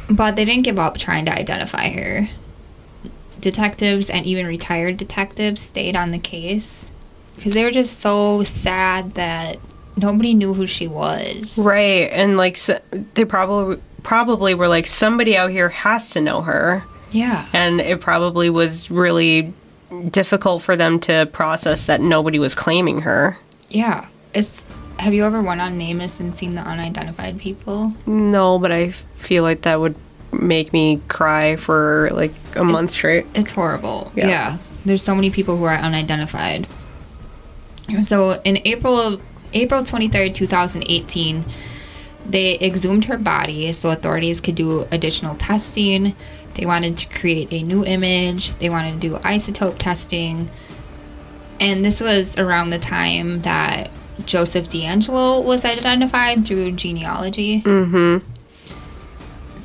[0.09, 2.29] But they didn't give up trying to identify her.
[3.39, 6.87] Detectives and even retired detectives stayed on the case
[7.35, 9.57] because they were just so sad that
[9.97, 11.57] nobody knew who she was.
[11.57, 12.69] Right, and like s
[13.13, 17.45] they probably probably were like somebody out here has to know her, Yeah.
[17.53, 19.53] and it probably was really
[20.11, 23.37] difficult for them to process that nobody was claiming her.
[23.69, 24.05] Yeah.
[24.33, 24.63] It's
[24.99, 27.93] have you ever went on NamUs and seen the unidentified people?
[28.05, 29.95] No, but I feel like that would
[30.31, 33.25] make me cry for like a month straight.
[33.35, 34.11] It's horrible.
[34.15, 34.27] Yeah.
[34.27, 34.57] Yeah.
[34.85, 36.67] There's so many people who are unidentified.
[38.05, 39.21] So in April of
[39.53, 41.45] April 23rd, 2018,
[42.25, 46.15] they exhumed her body so authorities could do additional testing.
[46.55, 48.53] They wanted to create a new image.
[48.53, 50.49] They wanted to do isotope testing.
[51.59, 53.89] And this was around the time that
[54.25, 57.61] Joseph DeAngelo was identified through genealogy.
[57.61, 58.25] Mm-hmm.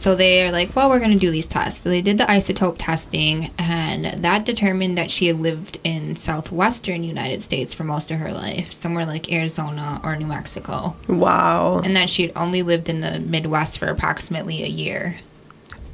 [0.03, 1.83] So they are like, well, we're going to do these tests.
[1.83, 7.05] So they did the isotope testing, and that determined that she had lived in southwestern
[7.05, 11.79] United States for most of her life, somewhere like Arizona or New Mexico, Wow.
[11.85, 15.19] and that she had only lived in the Midwest for approximately a year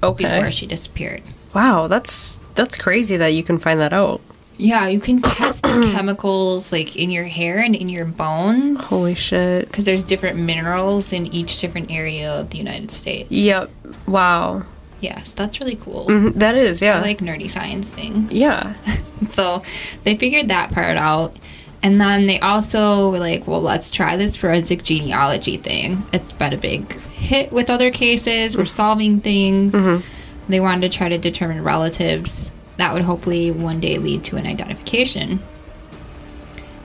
[0.03, 0.25] Okay.
[0.25, 1.23] before she disappeared.
[1.55, 4.23] Wow, that's that's crazy that you can find that out.
[4.59, 8.85] Yeah, you can test the chemicals like in your hair and in your bones.
[8.85, 9.67] Holy shit.
[9.67, 13.31] Because there's different minerals in each different area of the United States.
[13.31, 13.71] Yep.
[14.07, 14.65] Wow.
[15.01, 16.07] Yes, that's really cool.
[16.09, 16.99] Mhm, That is, yeah.
[16.99, 18.33] I like nerdy science things.
[18.33, 18.75] yeah.
[19.31, 19.63] So
[20.05, 21.37] they figured that part out.
[21.83, 26.05] And then they also were like, well, let's try this forensic genealogy thing.
[26.13, 28.57] It's been a big hit with other cases.
[28.57, 29.73] We're solving things.
[29.75, 30.03] Mhm.
[30.49, 34.47] They wanted to try to determine relatives that would hopefully one day lead to an
[34.47, 35.41] identification.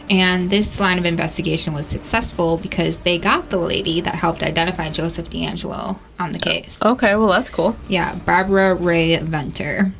[0.10, 4.90] And this line of investigation was successful because they got the lady that helped identify
[4.90, 6.82] Joseph DeAngelo on the case.
[6.84, 7.78] Okay, well that's cool.
[7.88, 9.94] Yeah, Barbara Rae-Venter.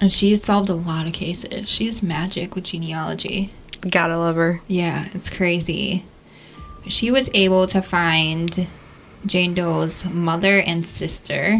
[0.00, 1.68] And she's solved a lot of cases.
[1.68, 3.52] She She's magic with genealogy.
[3.88, 4.60] Gotta love her.
[4.68, 6.04] Yeah, it's crazy.
[6.86, 8.66] She was able to find
[9.24, 11.58] Jane Doe's mother and sister,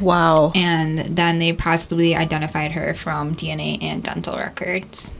[0.00, 0.52] Wow.
[0.54, 5.12] and then they possibly identified her from DNA and dental records.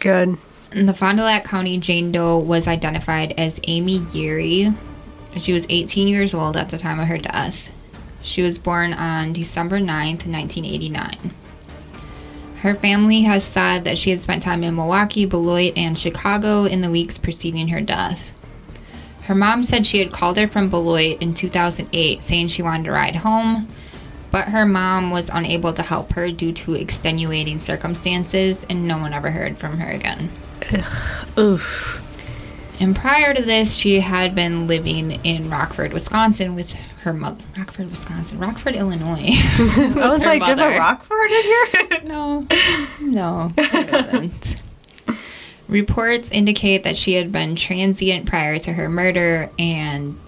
[0.00, 0.38] Good.
[0.72, 4.76] In the Fond du Lac County, Jane Doe was identified as Amy Yeary.
[5.36, 7.68] She was 18 years old at the time of her death.
[8.22, 11.32] She was born on December 9th, 1989.
[12.60, 16.80] Her family has said that she had spent time in Milwaukee, Beloit, and Chicago in
[16.80, 18.32] the weeks preceding her death.
[19.28, 22.92] Her mom said she had called her from Beloit in 2008 saying she wanted to
[22.92, 23.68] ride home,
[24.30, 29.12] but her mom was unable to help her due to extenuating circumstances, and no one
[29.12, 30.30] ever heard from her again.
[30.72, 32.02] Ugh, Oof.
[32.80, 37.44] And prior to this, she had been living in Rockford, Wisconsin with her mother.
[37.54, 38.38] Rockford, Wisconsin.
[38.38, 39.28] Rockford, Illinois.
[39.28, 40.78] I was like, there's a.
[40.78, 41.64] Rockford in here?
[42.04, 42.46] No,
[43.02, 44.62] no, there isn't.
[45.68, 50.18] Reports indicate that she had been transient prior to her murder, and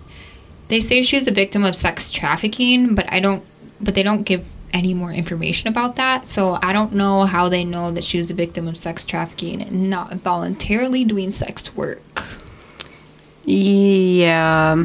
[0.68, 3.42] they say she was a victim of sex trafficking, but I don't.
[3.80, 7.64] But they don't give any more information about that, so I don't know how they
[7.64, 12.22] know that she was a victim of sex trafficking and not voluntarily doing sex work.
[13.44, 14.84] yeah.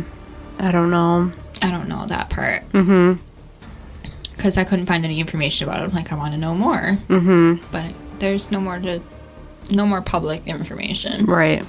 [0.58, 1.32] I don't know.
[1.62, 3.22] I don't know that part Mm-hmm.
[4.36, 5.86] because I couldn't find any information about it.
[5.90, 7.66] I'm like, I want to know more, Mm-hmm.
[7.72, 9.02] but there's no more to,
[9.72, 11.26] no more public information.
[11.26, 11.66] Right.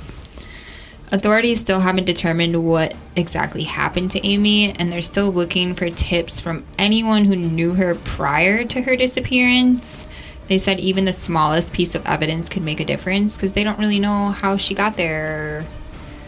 [1.12, 6.40] Authorities still haven't determined what exactly happened to Amy, and they're still looking for tips
[6.40, 10.04] from anyone who knew her prior to her disappearance.
[10.48, 13.78] They said even the smallest piece of evidence could make a difference because they don't
[13.78, 15.64] really know how she got there,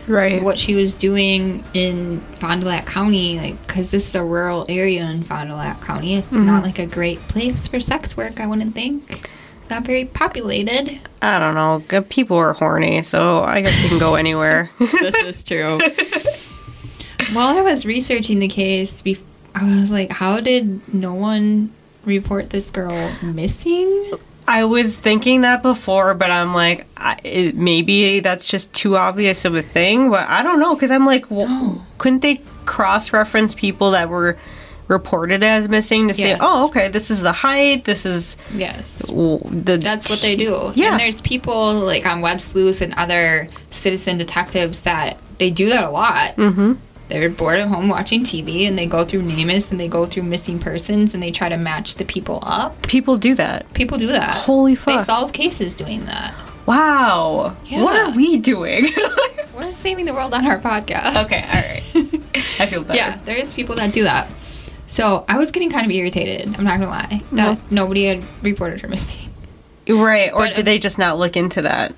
[0.06, 0.42] Right.
[0.42, 4.64] what she was doing in Fond du Lac County, like because this is a rural
[4.68, 6.16] area in Fond du Lac County.
[6.16, 6.64] It's not mm-hmm.
[6.64, 8.40] like a great place for sex work.
[8.40, 9.28] I wouldn't think.
[9.70, 11.00] Not very populated.
[11.20, 12.02] I don't know.
[12.08, 14.70] People are horny, so I guess you can go anywhere.
[14.78, 15.78] this is true.
[17.32, 19.02] While I was researching the case,
[19.54, 21.72] I was like, how did no one
[22.04, 24.12] report this girl missing?
[24.46, 29.44] I was thinking that before, but I'm like, I, it, maybe that's just too obvious
[29.44, 30.08] of a thing.
[30.10, 31.82] But I don't know because I'm like, well, No.
[31.98, 34.38] couldn't they cross-reference people that were
[34.88, 36.38] reported as missing to say, Yes.
[36.42, 38.98] oh, okay, this is the height, this is Yes.
[39.06, 40.70] the That's what they do.
[40.74, 40.92] Yeah.
[40.92, 45.84] And there's people like on Web Sleuths and other citizen detectives that they do that
[45.84, 46.36] a lot.
[46.36, 46.72] Mm-hmm.
[47.08, 50.24] They're bored at home watching TV and they go through NamUs and they go through
[50.24, 52.82] missing persons and they try to match the people up.
[52.86, 53.72] People do that.
[53.72, 54.34] People do that.
[54.36, 54.98] Holy fuck!
[54.98, 56.34] They solve cases doing that.
[56.66, 57.56] wow.
[57.64, 57.82] Yeah.
[57.82, 58.88] What are we doing?
[59.56, 61.24] We're saving the world on our podcast.
[61.24, 62.22] okay, all right.
[62.60, 62.94] I feel better.
[62.96, 64.30] Yeah, there is people that do that.
[64.88, 66.56] So I was getting kind of irritated.
[66.56, 67.74] I'm not gonna lie that mm-hmm.
[67.74, 69.30] nobody had reported her missing.
[69.88, 70.32] Right.
[70.32, 71.94] Or But- did uh, they just not look into that?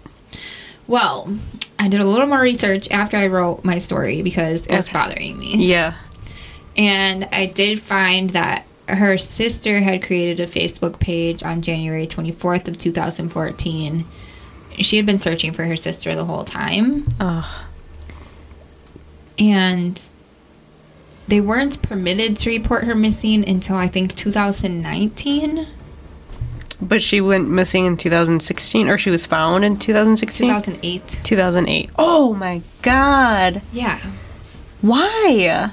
[0.87, 1.37] Well,
[1.79, 4.93] I did a little more research after I wrote my story because it was Okay.
[4.93, 5.95] bothering me, Yeah.
[6.77, 12.67] and I did find that her sister had created a Facebook page on January 24th
[12.67, 14.05] of 2014.
[14.79, 17.45] She had been searching for her sister the whole time, Ugh.
[19.39, 20.01] and
[21.31, 25.67] they weren't permitted to report her missing until I think 2019.
[26.83, 30.49] But she went missing in 2016, or she was found in 2016?
[30.49, 31.21] 2008.
[31.23, 31.91] 2008.
[31.97, 33.63] Oh my god.
[33.73, 34.01] Yeah.
[34.81, 35.71] Why?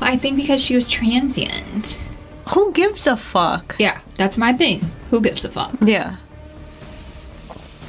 [0.00, 1.98] Well, I think because she was transient.
[2.54, 3.76] Who gives a fuck?
[3.78, 4.90] Yeah, that's my thing.
[5.10, 5.76] Who gives a fuck?
[5.80, 6.16] Yeah.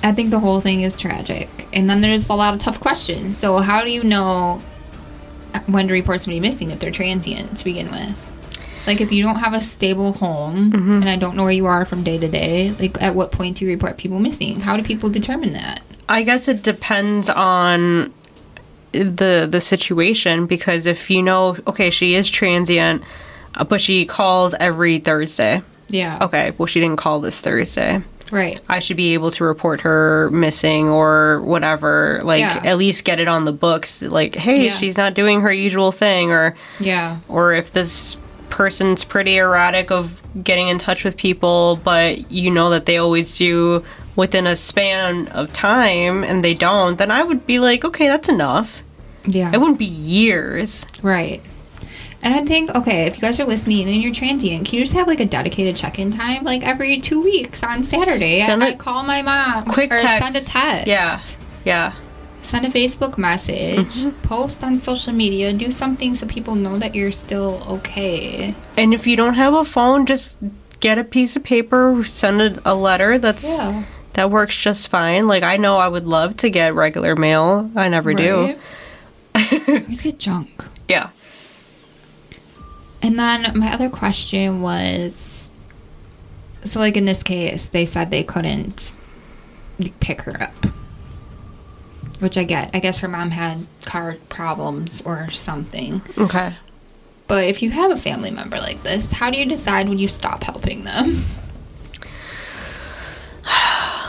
[0.04, 1.50] I think the whole thing is tragic.
[1.72, 3.38] And then there's a lot of tough questions.
[3.38, 4.62] So, how do you know
[5.68, 8.30] when to report somebody missing if they're transient to begin with.
[8.86, 11.86] Like if you don't have a stable home and I don't know where you are
[11.86, 14.60] from day to day, like at what point do you report people missing?
[14.60, 15.84] How do people determine that?
[16.10, 18.14] I guess it depends on
[18.92, 23.04] the the situation because if you know, okay, she is transient,
[23.56, 25.62] uh, but she calls every Thursday.
[25.88, 26.18] Yeah.
[26.22, 28.02] Okay, well, she didn't call this Thursday.
[28.32, 28.60] Right.
[28.70, 32.22] I should be able to report her missing or whatever.
[32.24, 32.62] Like Yeah.
[32.64, 34.02] at least get it on the books.
[34.02, 34.72] Like, hey, Yeah.
[34.72, 37.18] she's not doing her usual thing, or Yeah.
[37.28, 38.18] or if this
[38.50, 43.36] person's pretty erratic of getting in touch with people, but you know that they always
[43.38, 43.84] do
[44.16, 48.30] within a span of time and they don't, then I would be like, okay, that's
[48.30, 48.84] enough.
[49.26, 49.50] Yeah.
[49.52, 50.86] It wouldn't be years.
[51.02, 51.42] Right.
[52.24, 54.94] And I think, okay, if you guys are listening and you're transient, can you just
[54.96, 58.42] have like a dedicated check-in time, like every two weeks on Saturday?
[58.42, 60.24] Send I, a I call my mom quick or text.
[60.24, 60.88] send a text.
[60.88, 61.22] Yeah.
[61.66, 61.94] Yeah.
[62.42, 64.04] Send a Facebook message.
[64.04, 64.22] Mm-hmm.
[64.28, 65.52] Post on social media.
[65.54, 68.56] Do something so people know that you're still okay.
[68.78, 70.38] And if you don't have a phone, just
[70.80, 73.84] get a piece of paper, send a, a letter that's Yeah.
[74.14, 75.28] that works just fine.
[75.28, 77.70] Like I know I would love to get regular mail.
[77.76, 78.42] I never do.
[78.42, 78.60] Right?
[79.90, 80.64] Just get junk.
[80.88, 81.10] Yeah.
[83.04, 85.52] And then my other question was
[86.64, 88.94] so, like in this case, they said they couldn't
[90.00, 90.54] pick her up.
[92.20, 92.70] Which I get.
[92.74, 96.02] I guess her mom had car problems or something.
[96.18, 96.54] Okay.
[97.28, 100.08] But if you have a family member like this, how do you decide when you
[100.08, 101.26] stop helping them?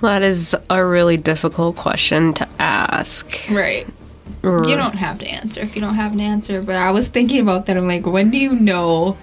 [0.00, 3.48] That is a really difficult question to ask.
[3.50, 3.86] Right.
[4.42, 6.60] You don't have to answer if you don't have an answer.
[6.62, 7.76] But I was thinking about that.
[7.76, 9.16] I'm like, when do you know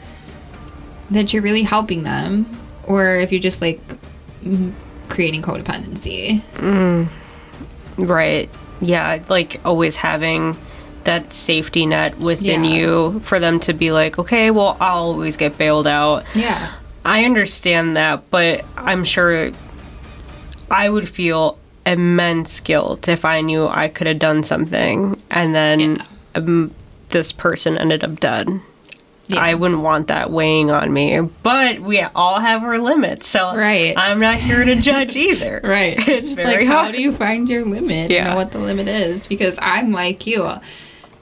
[1.12, 2.46] that you're really helping them?
[2.86, 3.80] Or if you're just like
[4.44, 4.74] mm,
[5.10, 6.42] creating codependency?
[7.98, 8.50] Right.
[8.82, 10.58] Yeah, like always having
[11.04, 12.72] that safety net within Yeah.
[12.72, 16.26] you for them to be like, okay, well, I'll always get bailed out.
[16.34, 16.72] Yeah.
[17.06, 19.52] I understand that, but I'm sure
[20.70, 25.80] I would feel immense guilt if I knew I could have done something and then
[25.80, 26.04] Yeah.
[26.36, 26.72] um,
[27.10, 28.48] this person ended up dead.
[29.28, 29.40] Yeah.
[29.40, 31.20] I wouldn't want that weighing on me.
[31.22, 33.94] But we all have our limits, so Right.
[33.98, 35.62] I'm not here to judge either.
[35.64, 35.98] Right.
[36.08, 38.12] It's Just very like, how do you find your limit?
[38.12, 38.30] Yeah.
[38.32, 39.28] Know what the limit is?
[39.28, 40.50] Because I'm like you.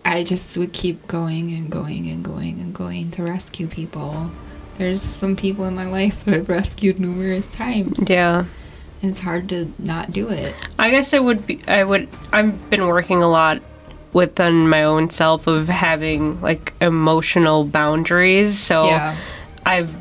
[0.05, 4.31] I just would keep going and going and going and going to rescue people.
[4.79, 7.99] There's some people in my life that I've rescued numerous times.
[8.07, 8.45] Yeah.
[9.01, 10.53] And it's hard to not do it.
[10.77, 11.61] I guess I would be.
[11.67, 12.07] I would.
[12.33, 13.61] I've been working a lot
[14.11, 18.57] within my own self of having like emotional boundaries.
[18.59, 19.15] So Yeah.
[19.65, 19.93] I've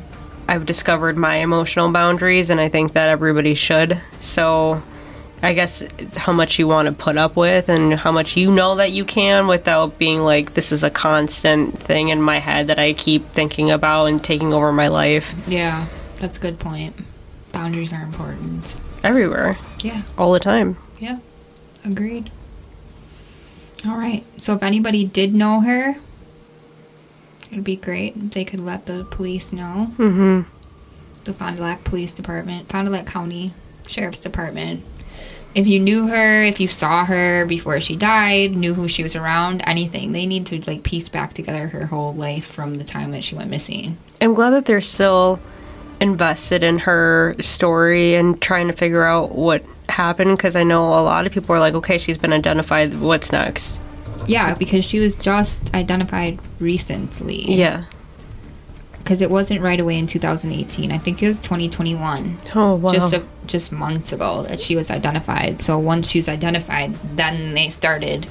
[0.47, 4.01] I've discovered my emotional boundaries, and I think that everybody should.
[4.19, 4.81] So
[5.41, 5.83] I guess
[6.17, 9.05] how much you want to put up with, and how much you know that you
[9.05, 13.29] can, without being like this is a constant thing in my head that I keep
[13.29, 15.85] thinking about and taking over my life Yeah.
[16.19, 16.95] That's a good point.
[17.53, 18.75] Boundaries are important.
[19.03, 20.01] Everywhere, Yeah.
[20.17, 20.77] all the time.
[20.99, 21.19] Yeah.
[21.85, 22.31] Agreed.
[23.87, 24.25] All right.
[24.37, 25.95] So if anybody did know her,
[27.51, 29.91] it'd be great if they could let the police know.
[29.97, 30.41] Mm-hmm.
[31.25, 33.53] The Fond du Lac Police Department, Fond du Lac County
[33.87, 34.83] Sheriff's Department.
[35.55, 39.15] If you knew her, if you saw her before she died, knew who she was
[39.15, 43.11] around, anything, they need to like piece back together her whole life from the time
[43.11, 43.97] that she went missing.
[44.21, 45.39] I'm glad that they're still
[46.01, 51.01] invested in her story and trying to figure out what happened because I know a
[51.03, 52.99] lot of people are like, okay, she's been identified.
[52.99, 53.79] What's next?
[54.27, 57.53] Yeah, because she was just identified recently.
[57.53, 57.85] Yeah.
[58.97, 60.91] Because it wasn't right away in 2018.
[60.91, 62.37] I think it was 2021.
[62.55, 62.91] Oh wow.
[62.91, 65.61] just a, just months ago that she was identified.
[65.61, 68.27] So once she was identified, then they started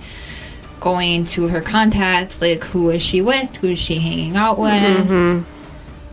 [0.78, 4.72] going to her contacts, like who is she with, who is she hanging out with.
[4.72, 5.57] Mm-hmm.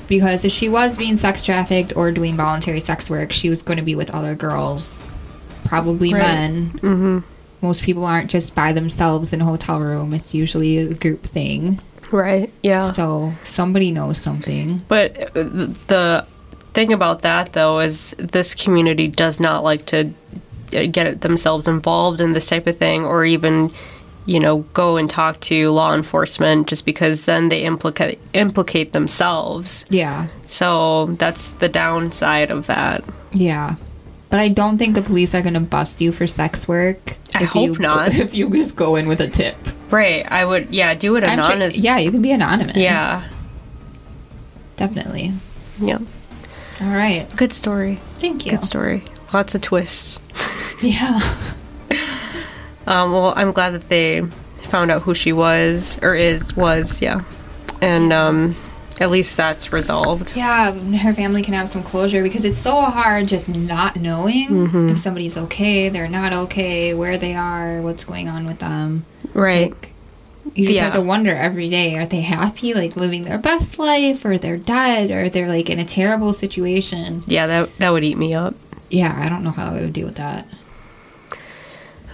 [0.08, 3.78] Because if she was being sex trafficked or doing voluntary sex work, she was going
[3.78, 5.08] to be with other girls,
[5.64, 6.22] probably Right.
[6.22, 6.72] men.
[6.76, 7.20] mm-hmm.
[7.62, 10.14] Most people aren't just by themselves in a hotel room.
[10.14, 11.80] It's usually a group thing.
[12.12, 12.52] Right.
[12.62, 12.92] Yeah.
[12.92, 14.84] So somebody knows something.
[14.88, 15.44] But uh,
[15.88, 16.26] the
[16.76, 20.12] thing about that, though, is this community does not like to
[20.76, 23.72] uh, get themselves involved in this type of thing, or even,
[24.26, 29.86] you know, go and talk to law enforcement, just because then they implicate implicate themselves.
[29.90, 30.28] Yeah.
[30.48, 33.04] So that's the downside of that.
[33.32, 33.76] Yeah.
[34.30, 37.16] But I don't think the police are going to bust you for sex work.
[37.36, 38.10] I if hope you, not.
[38.16, 39.56] If you just go in with a tip.
[39.92, 40.30] Right.
[40.30, 40.74] I would.
[40.74, 40.94] Yeah.
[40.96, 41.78] Do it I'm sure- anonymous.
[41.78, 42.76] yeah, you can be anonymous.
[42.78, 43.30] Yeah.
[44.78, 45.34] Definitely.
[45.80, 46.00] Yeah.
[46.82, 47.28] All right.
[47.36, 48.00] Good story.
[48.18, 48.52] Thank you.
[48.52, 49.04] Good story.
[49.34, 50.20] Lots of twists.
[50.82, 51.22] Yeah.
[52.88, 54.22] Um, well, I'm glad that they
[54.70, 57.24] found out who she was or is was yeah,
[57.82, 58.56] and um,
[59.00, 60.36] at least that's resolved.
[60.36, 64.90] Yeah, her family can have some closure because it's so hard just not knowing Mm-hmm.
[64.90, 69.06] if somebody's okay, they're not okay, where they are, what's going on with them.
[69.34, 69.72] Right.
[69.72, 69.92] Like,
[70.54, 74.24] you just have to wonder every day are they happy, like living their best life,
[74.24, 77.24] or they're dead, or they're like in a terrible situation?
[77.26, 78.54] Yeah, that that would eat me up.
[78.92, 80.48] Yeah, I don't know how I would deal with that.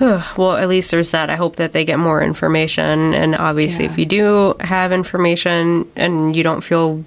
[0.02, 1.30] Well, at least there's that.
[1.30, 3.14] I hope that they get more information.
[3.14, 3.91] And obviously, Yeah.
[3.91, 7.04] if you do have information and you don't feel,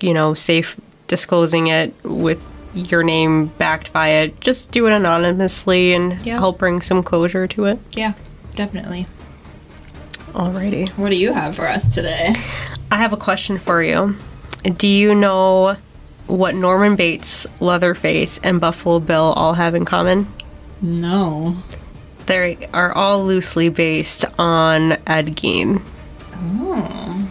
[0.00, 0.76] you know, safe
[1.08, 2.40] disclosing it with
[2.74, 6.38] your name backed by it, just do it anonymously and Yeah.
[6.38, 7.78] help bring some closure to it.
[7.92, 8.12] Yeah,
[8.54, 9.06] definitely.
[10.32, 10.88] Alrighty.
[10.90, 12.34] What do you have for us today?
[12.90, 14.16] I have a question for you.
[14.78, 15.76] Do you know
[16.26, 20.26] what Norman Bates, Leatherface, and Buffalo Bill all have in common?
[20.80, 21.56] No.
[22.26, 25.82] They are all loosely based on Ed Gein.
[26.34, 27.30] Oh.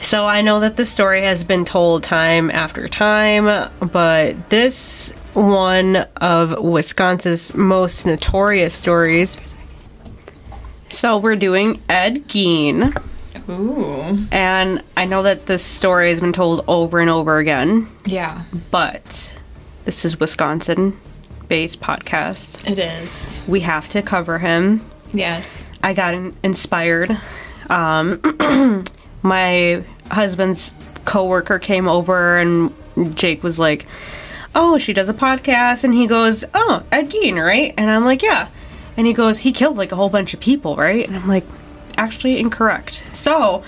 [0.00, 5.96] So I know that the story has been told time after time, but this one
[6.16, 9.38] of Wisconsin's most notorious stories.
[10.88, 12.94] So we're doing Ed Gein,
[13.48, 14.26] Ooh.
[14.30, 19.34] and I know that this story has been told over and over again, Yeah, but
[19.84, 20.98] this is Wisconsin
[21.52, 22.66] based podcast.
[22.66, 23.36] it is.
[23.46, 24.80] We have to cover him.
[25.12, 25.66] Yes.
[25.82, 27.14] I got in- inspired.
[27.68, 28.22] Um,
[29.22, 30.72] my husband's
[31.04, 32.72] coworker came over, and
[33.14, 33.84] Jake was like,
[34.54, 38.22] "Oh, she does a podcast," and he goes, "Oh, Ed Gein, right?" And I'm like,
[38.22, 38.48] "Yeah,"
[38.96, 41.44] and he goes, "He killed like a whole bunch of people, right?" And I'm like,
[41.98, 43.62] "Actually, incorrect." So,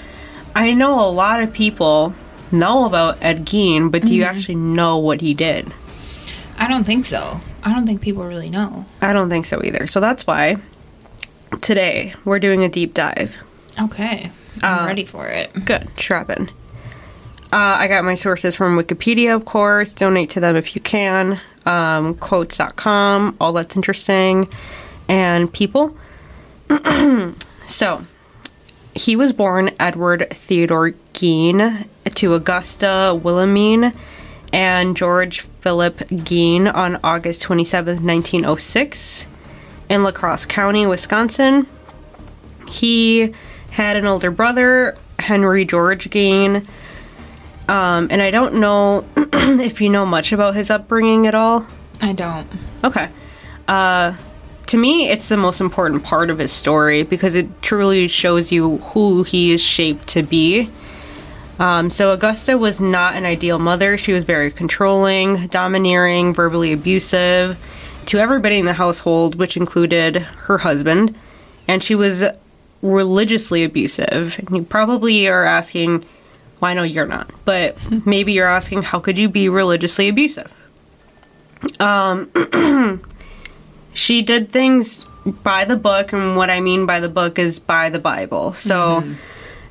[0.55, 2.15] I know a lot of people
[2.51, 5.71] know about Ed Gein, but do you actually know what he did?
[6.57, 7.41] I don't think so.
[7.65, 8.85] I don't think people really know.
[9.01, 9.87] I don't think so either.
[9.87, 10.57] So that's why
[11.61, 13.35] today we're doing a deep dive.
[13.81, 14.31] Okay.
[14.63, 15.65] I'm Uh, ready for it.
[15.65, 16.31] Good, strap.
[16.31, 16.47] Uh,
[17.53, 19.95] I got my sources from Wikipedia, of course.
[19.95, 21.41] Donate to them if you can.
[21.67, 24.49] Um, quotes.com, all that's interesting.
[25.09, 25.97] And people.
[27.67, 28.05] so,
[28.95, 33.95] he was born Edward Theodore Gein to Augusta Wilhelmine
[34.55, 39.27] and George Philip Gein on August 27th, 1906,
[39.89, 41.67] in La Crosse County, Wisconsin.
[42.69, 43.35] He
[43.71, 46.65] had an older brother, Henry George Gein.
[47.69, 51.67] Um, and I don't know if you know much about his upbringing at all.
[52.01, 52.47] I don't.
[52.85, 53.09] Okay.
[53.67, 54.15] Uh,
[54.69, 58.77] to me, it's the most important part of his story because it truly shows you
[58.79, 60.71] who he is shaped to be.
[61.59, 63.97] Um, so, Augusta was not an ideal mother.
[63.97, 67.57] She was very controlling, domineering, verbally abusive
[68.07, 71.17] to everybody in the household, which included her husband.
[71.69, 72.25] And she was
[72.83, 74.39] religiously abusive.
[74.39, 76.05] And you probably are asking,
[76.61, 77.77] well, I know you're not, but
[78.07, 80.53] maybe you're asking, how could you be religiously abusive?
[83.95, 85.05] she did things
[85.43, 88.53] by the book, and what I mean by the book is by the Bible.
[88.53, 89.03] So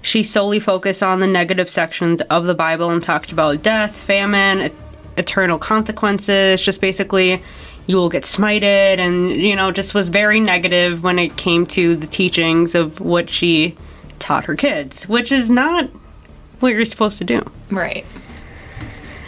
[0.03, 4.59] she solely focused on the negative sections of the Bible and talked about death, famine,
[4.59, 4.73] et-
[5.17, 7.41] eternal consequences, just basically
[7.87, 11.95] you will get smited, and you know, just was very negative when it came to
[11.95, 13.75] the teachings of what she
[14.19, 15.89] taught her kids, which is not
[16.59, 17.41] what you're supposed to do.
[17.71, 18.05] Right.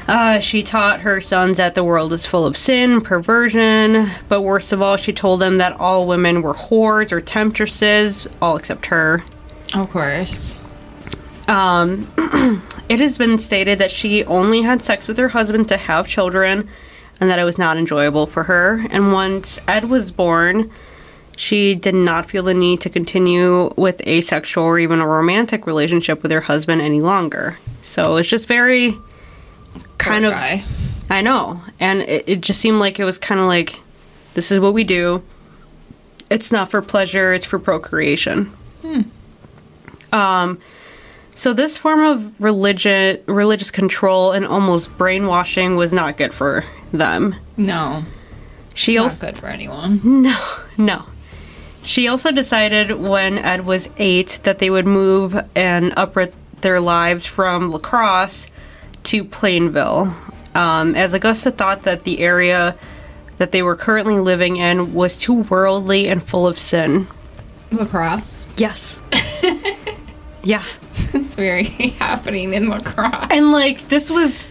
[0.08, 4.72] Uh, she taught her sons that the world is full of sin, perversion, but worst
[4.72, 9.24] of all, she told them that all women were whores or temptresses, all except her.
[9.74, 10.56] Of course.
[11.48, 12.08] Um,
[12.90, 16.68] it has been stated that she only had sex with her husband to have children
[17.20, 18.86] and that it was not enjoyable for her.
[18.90, 20.72] And once Ed was born,
[21.38, 26.22] she did not feel the need to continue with asexual or even a romantic relationship
[26.24, 27.58] with her husband any longer.
[27.82, 28.94] So it's just very
[29.98, 30.38] kind Poor of.
[30.40, 30.64] guy.
[31.10, 31.62] I know.
[31.80, 33.80] And it, it just seemed like it was kind of like,
[34.34, 35.24] this is what we do.
[36.30, 38.52] It's not for pleasure, it's for procreation.
[40.12, 40.60] Um,
[41.36, 47.36] so this form of religion, religious control and almost brainwashing was not good for them.
[47.58, 48.04] No.
[48.74, 50.00] She Not also good for anyone.
[50.24, 50.38] no,
[50.78, 51.06] no.
[51.84, 57.26] She also decided when Ed was eight that they would move and uproot their lives
[57.26, 58.50] from La Crosse
[59.04, 60.16] to Plainville,
[60.56, 62.76] um, as Augusta thought that the area
[63.38, 67.08] that they were currently living in was too worldly and full of sin.
[67.72, 68.46] La Crosse.
[68.58, 69.02] Yes.
[70.46, 70.64] yeah.
[71.14, 71.64] It's very
[72.00, 73.28] happening in La Crosse.
[73.32, 74.48] And like this was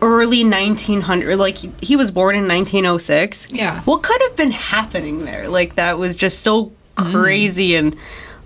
[0.00, 3.80] early 1900 like he was born in 1906 Yeah.
[3.82, 7.94] what could have been happening there like that was just so crazy and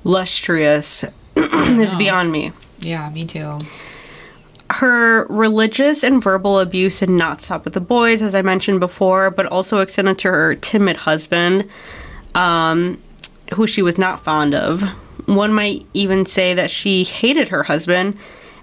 [0.05, 1.03] lustrous
[1.37, 2.53] is beyond me.
[2.81, 3.59] Yeah, me too.
[4.71, 9.31] Her religious and verbal abuse did not stop with the boys, as I mentioned before,
[9.31, 11.69] but also extended to her timid husband,
[12.35, 13.01] um,
[13.55, 14.83] who she was not fond of.
[15.27, 18.19] One might even say that she hated her husband,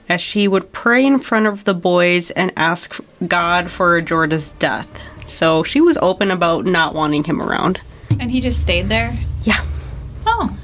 [0.09, 5.09] as she would pray in front of the boys and ask God for George's death.
[5.26, 7.80] So she was open about not wanting him around.
[8.20, 9.16] And he just stayed there?
[9.43, 9.64] Yeah.
[10.26, 10.57] Oh.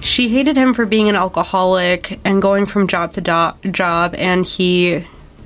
[0.00, 4.46] She hated him for being an alcoholic and going from job to do- job, and
[4.46, 5.04] he,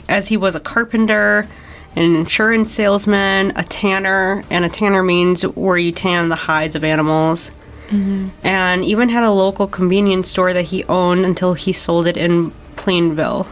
[0.09, 1.49] as he was a carpenter,
[1.97, 6.85] an insurance salesman, a tanner, and a tanner means where you tan the hides of
[6.85, 7.51] animals,
[7.91, 12.51] and even had a local convenience store that he owned until he sold it in
[12.77, 13.47] Plainville.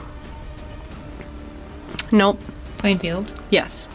[2.11, 2.41] Nope.
[2.79, 3.33] Plainfield.
[3.51, 3.89] Yes.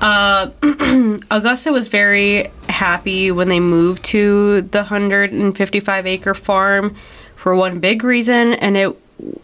[0.00, 0.50] Uh,
[1.30, 6.94] Augusta was very happy when they moved to the 155 acre farm
[7.36, 8.96] for one big reason, and it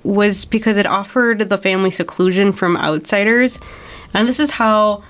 [0.02, 3.58] was because it offered the family seclusion from outsiders.
[4.12, 5.02] And this is how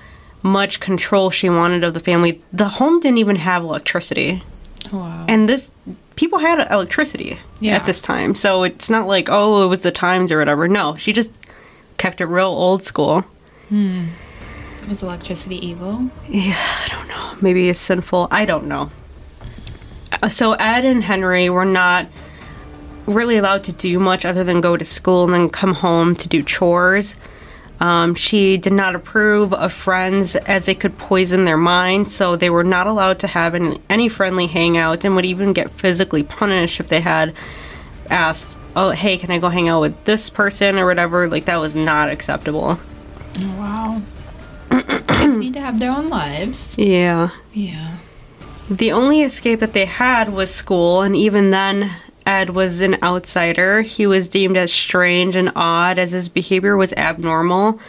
[0.43, 2.41] much control she wanted of the family.
[2.53, 4.43] The home didn't even have electricity.
[4.91, 5.25] Wow.
[5.27, 5.71] And this,
[6.15, 7.75] people had electricity Yeah.
[7.75, 8.35] at this time.
[8.35, 10.67] So it's not like, oh, it was the times or whatever.
[10.67, 11.31] No, she just
[11.97, 13.23] kept it real old school.
[14.89, 16.09] Was electricity evil?
[16.27, 17.35] Yeah, I don't know.
[17.41, 18.27] Maybe it's sinful.
[18.31, 18.89] I don't know.
[20.21, 22.07] Uh, So Ed and Henry were not
[23.05, 26.27] really allowed to do much other than go to school and then come home to
[26.27, 27.15] do chores.
[27.81, 32.51] Um, she did not approve of friends as they could poison their minds, so they
[32.51, 36.79] were not allowed to have an, any friendly hangouts and would even get physically punished
[36.79, 37.33] if they had
[38.11, 41.27] asked, Oh, hey, can I go hang out with this person or whatever?
[41.27, 42.79] Like, that was not acceptable.
[43.39, 44.01] Wow.
[44.69, 46.77] Kids need to have their own lives.
[46.77, 47.31] Yeah.
[47.51, 47.97] Yeah.
[48.69, 51.91] The only escape that they had was school, and even then,
[52.25, 53.81] Ed was an outsider.
[53.81, 57.79] He was deemed as strange and odd as his behavior was abnormal.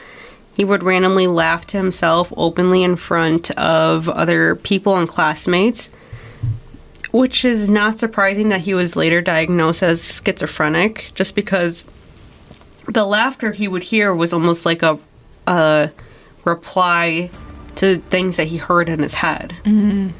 [0.55, 5.91] He would randomly laugh to himself openly in front of other people and classmates,
[7.11, 11.85] which is not surprising that he was later diagnosed as schizophrenic, just because
[12.87, 14.99] the laughter he would hear was almost like a,
[15.47, 15.91] a
[16.45, 17.31] reply
[17.77, 19.55] to things that he heard in his head.
[19.65, 20.11] Mm-hmm.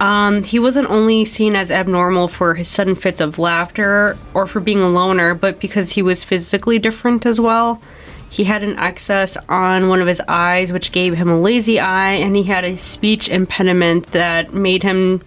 [0.00, 4.60] Um, he wasn't only seen as abnormal for his sudden fits of laughter or for
[4.60, 7.80] being a loner, but because he was physically different as well.
[8.28, 12.12] He had an excess on one of his eyes, which gave him a lazy eye,
[12.12, 15.22] and he had a speech impediment that made him,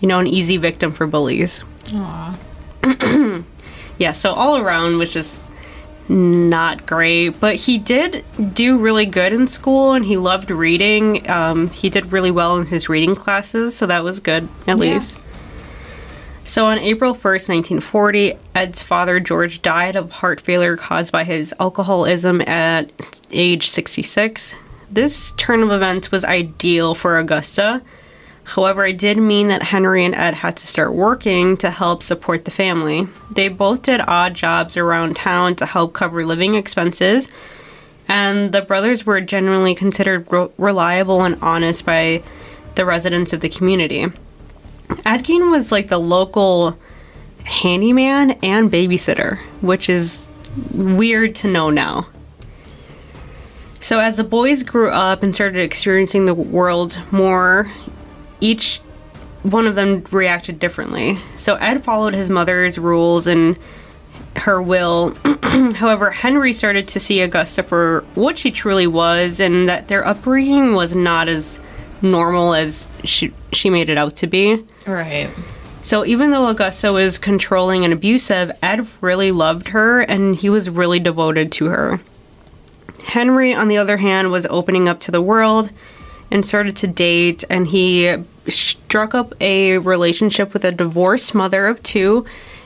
[0.00, 1.64] you know, an easy victim for bullies.
[1.94, 2.38] Aw.
[3.98, 5.48] Yeah, so all around was just
[6.08, 8.24] not great, but he did
[8.54, 11.28] do really good in school and he loved reading.
[11.30, 14.94] Um, he did really well in his reading classes, so that was good at Yeah.
[14.94, 15.18] least.
[16.44, 21.54] So on April 1st, 1940, Ed's father, George, died of heart failure caused by his
[21.60, 22.90] alcoholism at
[23.30, 24.56] age 66.
[24.90, 27.80] This turn of events was ideal for Augusta.
[28.44, 32.44] However, it did mean that Henry and Ed had to start working to help support
[32.44, 33.06] the family.
[33.30, 37.28] They both did odd jobs around town to help cover living expenses,
[38.08, 42.22] and the brothers were generally considered re- reliable and honest by
[42.74, 44.06] the residents of the community.
[45.04, 46.76] Ed Gein was like the local
[47.44, 50.26] handyman and babysitter, which is
[50.72, 52.08] weird to know now.
[53.80, 57.70] So, as the boys grew up and started experiencing the world more,
[58.42, 58.80] each
[59.42, 61.18] one of them reacted differently.
[61.36, 63.58] So, Ed followed his mother's rules and
[64.36, 65.10] her will.
[65.42, 70.74] However, Henry started to see Augusta for what she truly was, and that their upbringing
[70.74, 71.60] was not as
[72.00, 74.64] normal as she, she made it out to be.
[74.86, 75.30] Right.
[75.82, 80.70] So even though Augusta was controlling and abusive, Ed really loved her and he was
[80.70, 82.00] really devoted to her.
[83.04, 85.72] Henry, on the other hand, was opening up to the world
[86.32, 88.16] and started to date, and he
[88.48, 92.24] struck up a relationship with a divorced mother of two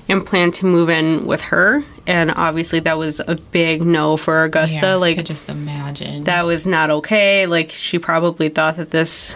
[0.08, 1.84] and planned to move in with her.
[2.06, 4.86] And obviously, that was a big no for Augusta.
[4.86, 6.22] yeah, like, could just imagine.
[6.24, 7.46] that was not okay.
[7.46, 9.34] Like she probably thought that this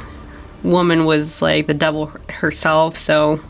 [0.63, 2.97] woman was like the devil herself.
[2.97, 3.41] So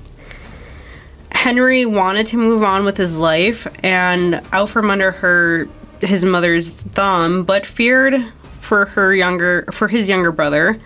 [1.31, 5.69] Henry wanted to move on with his life and out from under her
[6.01, 8.25] his mother's thumb, but feared
[8.61, 10.79] for her younger for his younger brother.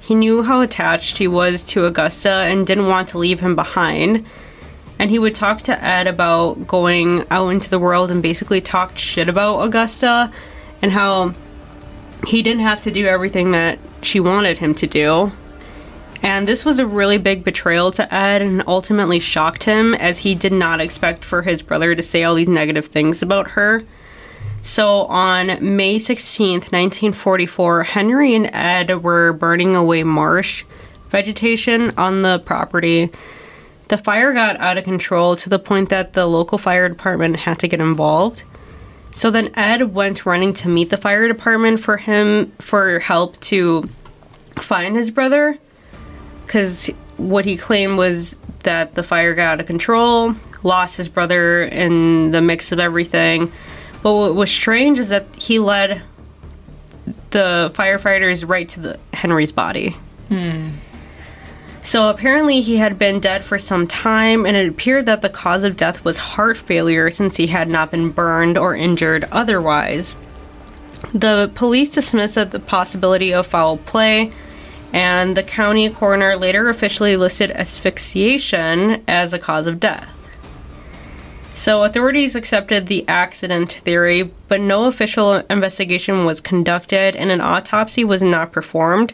[0.00, 4.24] He knew how attached he was to Augusta and didn't want to leave him behind.
[4.98, 8.98] And he would talk to Ed about going out into the world and basically talked
[8.98, 10.32] shit about Augusta
[10.82, 11.34] and how
[12.26, 15.30] he didn't have to do everything that she wanted him to do.
[16.22, 20.34] And this was a really big betrayal to Ed and ultimately shocked him as he
[20.34, 23.84] did not expect for his brother to say all these negative things about her.
[24.62, 30.64] So on May 16th, 1944, Henry and Ed were burning away marsh
[31.08, 33.10] vegetation on the property.
[33.88, 37.58] The fire got out of control to the point that the local fire department had
[37.60, 38.44] to get involved.
[39.12, 43.88] So then Ed went running to meet the fire department for him for help to
[44.56, 45.58] find his brother
[46.46, 51.64] cuz what he claimed was that the fire got out of control, lost his brother
[51.64, 53.50] in the mix of everything.
[54.02, 56.02] But what was strange is that he led
[57.30, 59.96] the firefighters right to the Henry's body.
[60.28, 60.70] Hmm.
[61.82, 65.64] So apparently he had been dead for some time, and it appeared that the cause
[65.64, 70.16] of death was heart failure since he had not been burned or injured otherwise.
[71.14, 74.32] The police dismissed the possibility of foul play,
[74.92, 80.14] and the county coroner later officially listed asphyxiation as a cause of death.
[81.58, 88.04] So authorities accepted the accident theory, but no official investigation was conducted and an autopsy
[88.04, 89.12] was not performed.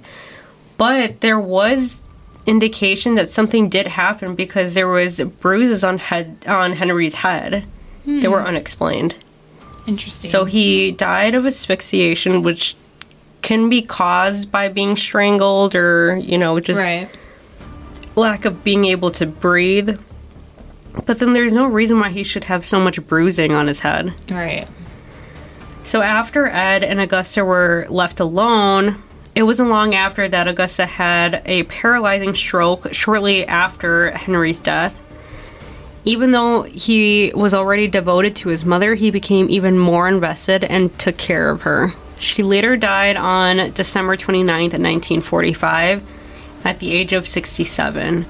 [0.77, 2.01] But there was
[2.45, 7.65] indication that something did happen because there was bruises on head on Henry's head
[8.05, 8.49] that were hmm.
[8.49, 9.15] unexplained.
[9.87, 10.31] Interesting.
[10.31, 12.77] So he died of asphyxiation, which
[13.41, 17.09] can be caused by being strangled or, you know, just right.
[18.17, 19.99] lack of being able to breathe.
[21.07, 24.15] But then there's no reason why he should have so much bruising on his head.
[24.31, 24.69] Right.
[25.83, 29.03] So after Ed and Augusta were left alone,
[29.35, 35.01] it wasn't long after that Augusta had a paralyzing stroke shortly after Henry's death.
[36.05, 40.97] Even though he was already devoted to his mother, he became even more invested and
[40.99, 41.95] took care of her.
[42.19, 46.03] She later died on December 29th, 1945,
[46.65, 48.27] at the age of 67.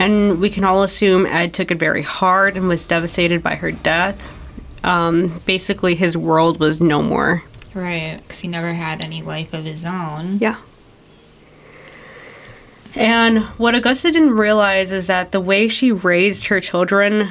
[0.00, 3.70] And we can all assume Ed took it very hard and was devastated by her
[3.70, 4.32] death.
[4.82, 7.44] Um, basically, his world was no more.
[7.74, 8.18] Right.
[8.22, 10.38] Because he never had any life of his own.
[10.40, 10.56] Yeah.
[12.94, 17.30] And what Augusta didn't realize is that the way she raised her children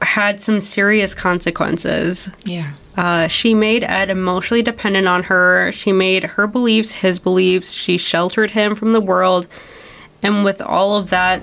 [0.00, 2.30] had some serious consequences.
[2.44, 2.74] Yeah.
[2.96, 5.72] Uh, she made Ed emotionally dependent on her.
[5.72, 7.72] She made her beliefs his beliefs.
[7.72, 9.48] She sheltered him from the world.
[10.22, 11.42] And with all of that,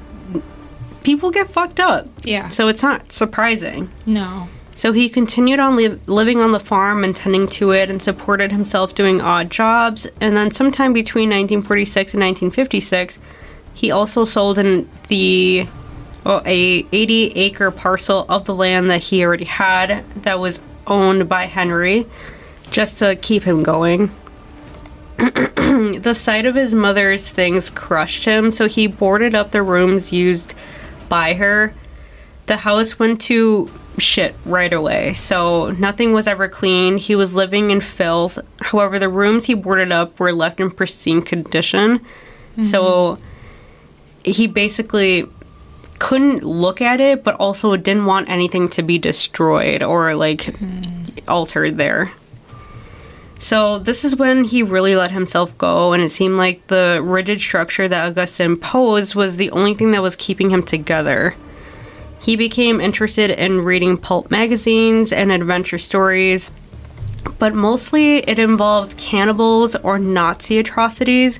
[1.09, 2.07] people get fucked up.
[2.23, 2.49] Yeah.
[2.49, 3.89] So it's not surprising.
[4.05, 4.47] No.
[4.75, 8.51] So he continued on li- living on the farm and tending to it and supported
[8.51, 10.05] himself doing odd jobs.
[10.21, 13.17] And then, sometime between 1946 and 1956,
[13.73, 15.67] he also sold in the
[16.27, 21.27] oh, a 80 acre parcel of the land that he already had that was owned
[21.27, 22.05] by Henry,
[22.69, 24.11] just to keep him going.
[25.17, 30.53] the sight of his mother's things crushed him, so he boarded up the rooms used
[31.09, 31.73] by her.
[32.45, 36.97] The house went to shit right away, so nothing was ever clean.
[36.97, 38.39] He was living in filth.
[38.61, 41.99] However, the rooms he boarded up were left in pristine condition.
[42.61, 43.17] So
[44.25, 45.27] he basically
[45.99, 51.05] couldn't look at it, but also didn't want anything to be destroyed or like hmm.
[51.27, 52.11] altered there.
[53.41, 57.39] So this is when he really let himself go, and it seemed like the rigid
[57.39, 61.35] structure that Augusta imposed was the only thing that was keeping him together.
[62.19, 66.51] He became interested in reading pulp magazines and adventure stories,
[67.39, 71.39] but mostly it involved cannibals or Nazi atrocities,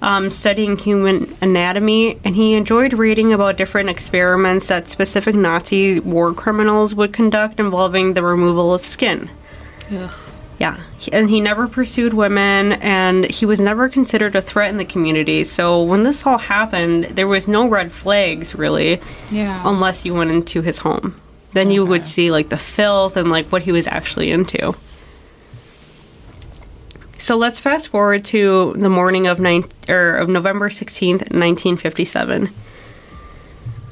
[0.00, 6.32] um, studying human anatomy, and he enjoyed reading about different experiments that specific Nazi war
[6.32, 9.28] criminals would conduct involving the removal of skin.
[9.90, 10.27] Ugh.
[10.58, 14.76] Yeah, he- and he never pursued women, and he was never considered a threat in
[14.76, 15.44] the community.
[15.44, 19.00] So when this all happened, there was no red flags really,
[19.30, 19.62] Yeah.
[19.64, 21.14] unless you went into his home.
[21.52, 24.74] Then you would see like the filth and like what he was actually into.
[27.18, 32.04] So let's fast forward to the morning of nine or of November sixteenth, nineteen fifty
[32.04, 32.50] seven.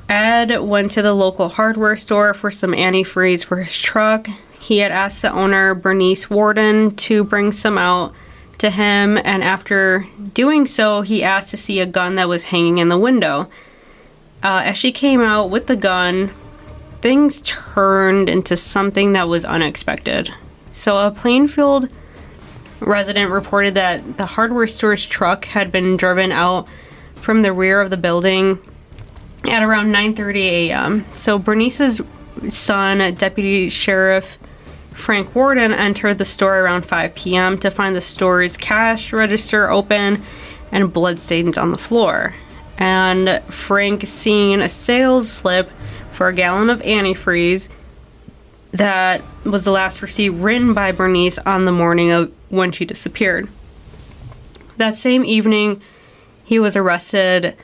[0.08, 4.28] Ed went to the local hardware store for some antifreeze for his truck.
[4.66, 8.12] He had asked the owner, Bernice Worden, to bring some out
[8.58, 10.04] to him, and after
[10.34, 13.48] doing so, he asked to see a gun that was hanging in the window.
[14.42, 16.32] Uh, as she came out with the gun,
[17.00, 20.34] things turned into something that was unexpected.
[20.72, 21.88] So, a Plainfield
[22.80, 26.66] resident reported that the hardware store's truck had been driven out
[27.14, 28.58] from the rear of the building
[29.48, 31.06] at around 9:30 a.m.
[31.12, 32.00] So Bernice's
[32.48, 34.38] son, Deputy Sheriff
[34.96, 37.58] Frank Worden, entered the store around 5 p.m.
[37.58, 40.22] to find the store's cash register open
[40.72, 42.34] and bloodstains on the floor.
[42.78, 45.70] And Frank seen a sales slip
[46.12, 47.68] for a gallon of antifreeze
[48.72, 53.48] that was the last receipt written by Bernice on the morning of when she disappeared.
[54.78, 55.82] That same evening,
[56.42, 57.54] he was arrested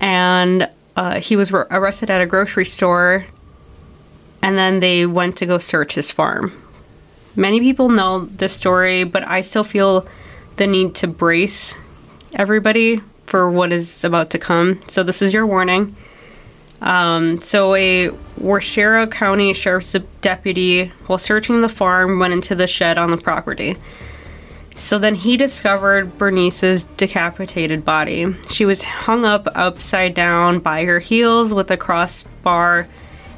[0.00, 3.26] and uh, he was re- arrested at a grocery store
[4.42, 6.52] and then they went to go search his farm.
[7.36, 10.06] Many people know this story, but I still feel
[10.56, 11.74] the need to brace
[12.34, 14.80] everybody for what is about to come.
[14.88, 15.96] So, this is your warning.
[16.80, 18.10] Um, so, a
[18.40, 23.76] Waushara County Sheriff's deputy, while searching the farm, went into the shed on the property.
[24.76, 28.34] So then he discovered Bernice's decapitated body.
[28.50, 32.88] She was hung up upside down by her heels with a crossbar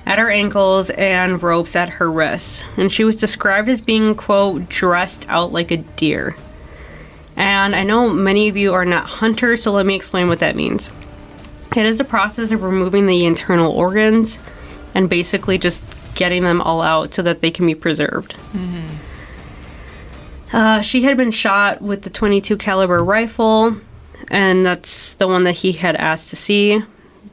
[0.06, 2.62] at her ankles and ropes at her wrists.
[2.76, 6.36] And she was described as being, quote, dressed out like a deer.
[7.34, 10.56] And I know many of you are not hunters, so let me explain what that
[10.56, 10.90] means.
[11.76, 14.40] It is a process of removing the internal organs
[14.94, 15.84] and basically just
[16.14, 18.34] getting them all out so that they can be preserved.
[20.52, 23.76] Uh, she had been shot with the 22 caliber rifle,
[24.28, 26.80] and that's the one that he had asked to see.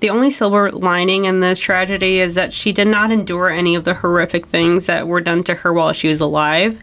[0.04, 3.86] The only silver lining in this tragedy is that she did not endure any of
[3.86, 6.78] the horrific things that were done to her while she was alive.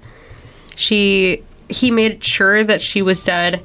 [0.75, 3.63] She he made sure that she was dead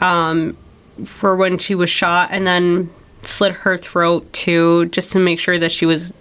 [0.00, 0.56] um,
[1.04, 2.90] for when she was shot, and then
[3.22, 6.12] slit her throat too, just to make sure that she was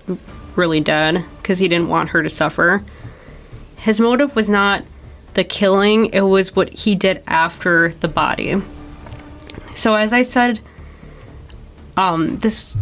[0.55, 2.83] really dead, because he didn't want her to suffer.
[3.77, 4.83] His motive was not
[5.33, 8.61] the killing, it was what he did after the body.
[9.73, 10.59] So as I said,
[11.97, 12.77] um this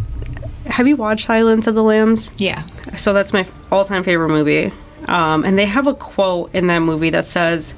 [0.66, 2.30] have you watched Silence of the Lambs?
[2.38, 2.66] Yeah.
[2.96, 4.72] So that's my all-time favorite movie.
[5.06, 7.72] Um, and they have a quote in that movie that says,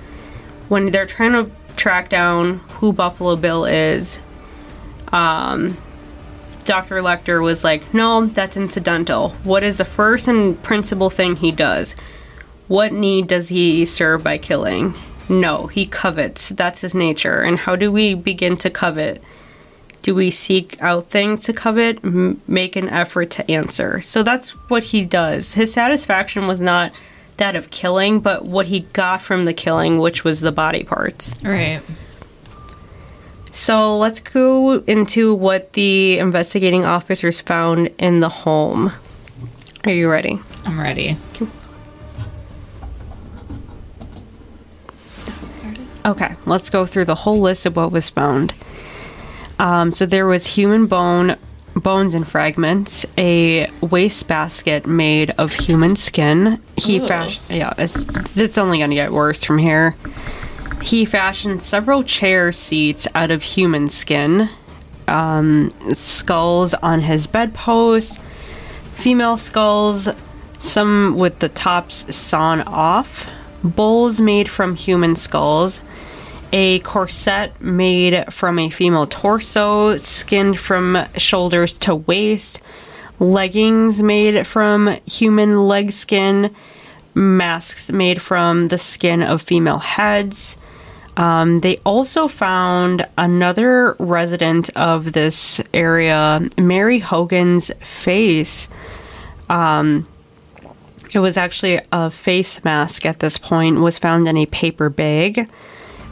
[0.69, 4.21] when they're trying to track down who Buffalo Bill is,
[5.13, 5.77] um,
[6.65, 6.97] Dr.
[6.97, 9.31] Lecter was like, no, that's incidental.
[9.43, 11.95] What is the first and principal thing he does?
[12.69, 14.95] What need does he serve by killing?
[15.29, 16.51] No, he covets.
[16.51, 17.41] That's his nature.
[17.41, 19.23] And how do we begin to covet?
[20.07, 21.99] Do we seek out things to covet?
[22.05, 24.01] M- make an effort to answer.
[24.03, 25.55] So that's what he does.
[25.55, 26.93] His satisfaction was not
[27.39, 31.35] that of killing, but what he got from the killing, which was the body parts.
[31.43, 31.83] Right.
[33.51, 38.93] So let's go into what the investigating officers found in the home.
[39.87, 40.39] Are you ready?
[40.65, 41.19] I'm ready.
[46.05, 48.55] Okay, let's go through the whole list of what was found.
[49.59, 51.37] Um, so there was human bone,
[51.75, 56.61] bones and fragments, a waste basket made of human skin.
[56.77, 59.97] He fashioned, yeah, it's it's only gonna get worse from here.
[60.83, 64.49] He fashioned several chair seats out of human skin,
[65.09, 68.21] um, skulls on his bedpost,
[68.95, 70.09] female skulls,
[70.59, 73.27] some with the tops sawn off,
[73.65, 75.83] bowls made from human skulls,
[76.53, 82.61] a corset made from a female torso, skinned from shoulders to waist,
[83.19, 86.55] leggings made from human leg skin,
[87.15, 90.57] masks made from the skin of female heads.
[91.17, 98.69] Um, they also found another resident of this area, Mary Hogan's face.
[99.49, 100.07] Um,
[101.15, 105.49] it was actually a face mask at this point, was found in a paper bag.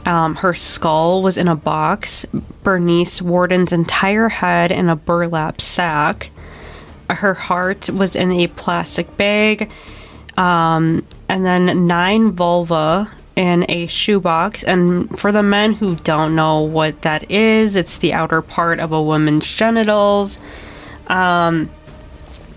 [0.07, 2.27] Um, her skull was in a box.
[2.63, 6.31] Bernice Worden's entire head in a burlap sack.
[7.09, 9.71] Her heart was in a plastic bag.
[10.37, 14.63] Um, and then nine vulva in a shoebox.
[14.63, 18.93] And for the men who don't know what that is, it's the outer part of
[18.93, 20.39] a woman's genitals.
[21.09, 21.71] Um,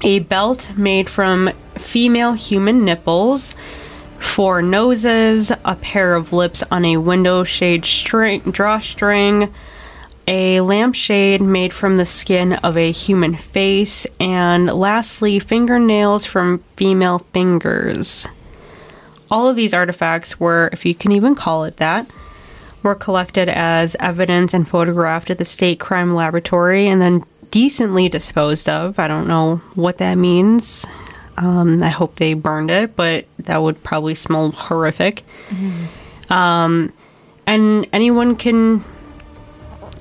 [0.01, 3.55] a belt made from female human nipples,
[4.19, 9.53] four noses, a pair of lips on a window shade string, drawstring,
[10.27, 17.19] a lampshade made from the skin of a human face, and lastly, fingernails from female
[17.33, 18.27] fingers.
[19.31, 22.09] All of these artifacts were, if you can even call it that,
[22.83, 28.69] were collected as evidence and photographed at the state crime laboratory and then decently disposed
[28.69, 28.99] of.
[28.99, 30.85] I don't know what that means.
[31.37, 35.23] Um, I hope they burned it, but that would probably smell horrific.
[36.29, 36.91] Um,
[37.45, 38.83] and anyone can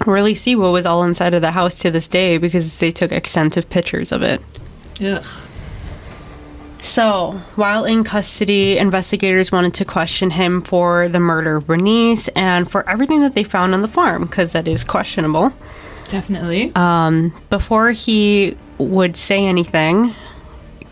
[0.06, 3.12] really see what was all inside of the house to this day because they took
[3.12, 4.40] extensive pictures of it.
[5.02, 5.24] Ugh.
[6.80, 12.70] So, while in custody, investigators wanted to question him for the murder of Bernice and
[12.70, 15.52] for everything that they found on the farm, because that is questionable.
[16.04, 16.72] Definitely.
[16.76, 20.14] Um, before he would say anything,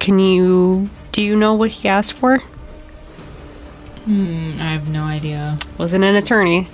[0.05, 2.40] can you do you know what he asked for?
[4.05, 5.57] Hmm, I have no idea.
[5.78, 6.68] Wasn't an attorney.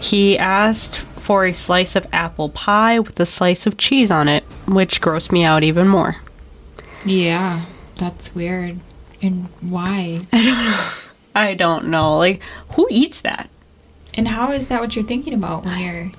[0.00, 4.44] He asked for a slice of apple pie with a slice of cheese on it,
[4.68, 6.18] which grossed me out even more.
[7.04, 7.64] Yeah,
[7.96, 8.78] that's weird.
[9.20, 10.18] And why?
[10.32, 10.84] I don't know.
[11.34, 12.18] I don't know.
[12.18, 12.40] Like,
[12.74, 13.50] who eats that?
[14.14, 16.12] And how is that what you're thinking about when you're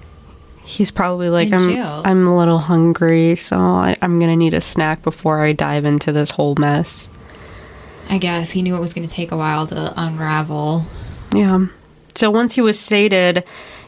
[0.67, 2.01] He's probably like, I'm, jail.
[2.03, 6.11] I'm a little hungry, so I, I'm gonna need a snack before I dive into
[6.11, 7.07] this whole mess.
[8.09, 10.85] I guess he knew it was going to take a while to unravel.
[11.33, 11.67] Yeah.
[12.15, 13.43] So once he was stated,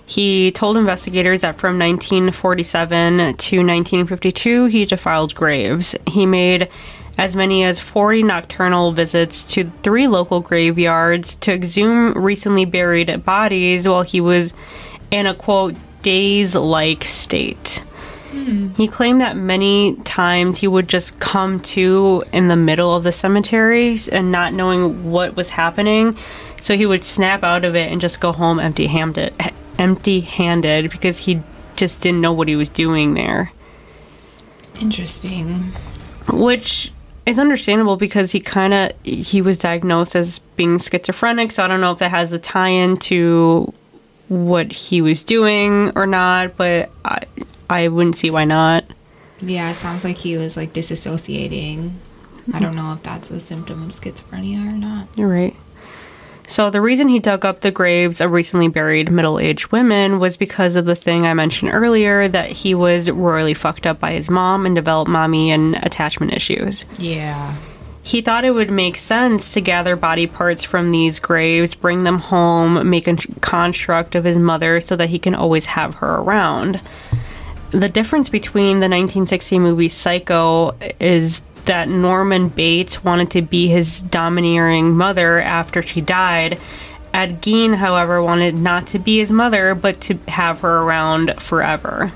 [0.05, 5.95] he told investigators that from 1947 to 1952, he defiled graves.
[6.07, 6.69] He made
[7.17, 13.87] as many as 40 nocturnal visits to three local graveyards to exhume recently buried bodies
[13.87, 14.53] while he was
[15.11, 17.83] in a quote, daze like state.
[18.77, 23.11] He claimed that many times he would just come to in the middle of the
[23.11, 26.15] cemetery and not knowing what was happening.
[26.61, 29.33] So he would snap out of it and just go home empty handed
[29.79, 31.41] empty handed because he
[31.75, 33.51] just didn't know what he was doing there.
[34.79, 35.71] Interesting.
[36.31, 36.91] Which
[37.25, 41.81] is understandable because he kind of he was diagnosed as being schizophrenic, so I don't
[41.81, 43.73] know if that has a tie-in to
[44.29, 47.23] what he was doing or not, but I
[47.69, 48.85] I wouldn't see why not.
[49.41, 51.93] Yeah, it sounds like he was like disassociating.
[52.53, 55.07] I don't know if that's a symptom of schizophrenia or not.
[55.17, 55.55] You're right.
[56.47, 60.75] So the reason he dug up the graves of recently buried middle-aged women was because
[60.75, 64.65] of the thing I mentioned earlier that he was royally fucked up by his mom
[64.65, 66.87] and developed mommy and attachment issues.
[66.97, 67.55] Yeah.
[68.01, 72.19] He thought it would make sense to gather body parts from these graves, bring them
[72.19, 76.79] home, make a construct of his mother so that he can always have her around.
[77.71, 84.01] The difference between the 1960 movie Psycho is that Norman Bates wanted to be his
[84.01, 86.59] domineering mother after she died.
[87.13, 92.11] Ed Gein, however, wanted not to be his mother, but to have her around forever.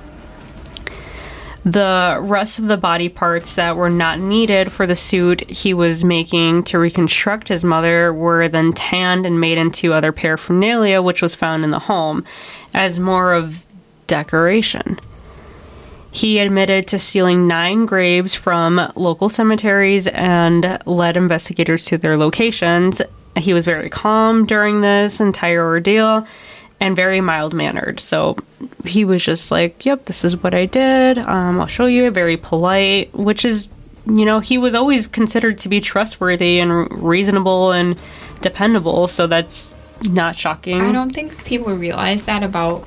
[1.65, 6.03] The rest of the body parts that were not needed for the suit he was
[6.03, 11.35] making to reconstruct his mother were then tanned and made into other paraphernalia, which was
[11.35, 12.25] found in the home,
[12.73, 13.65] as more of
[14.07, 14.99] decoration.
[16.11, 23.01] He admitted to stealing nine graves from local cemeteries and led investigators to their locations.
[23.37, 26.27] He was very calm during this entire ordeal
[26.83, 28.01] and very mild mannered.
[28.01, 28.35] So
[28.83, 31.17] he was just like, Yep, this is what I did.
[31.17, 32.11] Um, I'll show you.
[32.11, 33.69] Very polite, which is,
[34.05, 37.99] you know, he was always considered to be trustworthy and reasonable and
[38.41, 39.07] dependable.
[39.07, 40.81] So that's not shocking.
[40.81, 42.85] I don't think people realize that about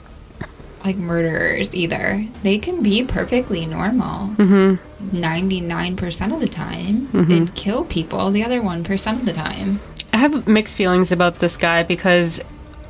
[0.84, 2.22] like murderers either.
[2.42, 4.28] They can be perfectly normal.
[4.34, 5.16] Mm-hmm.
[5.16, 9.80] 99% of the time and kill people the other 1% of the time.
[10.12, 12.40] I have mixed feelings about this guy because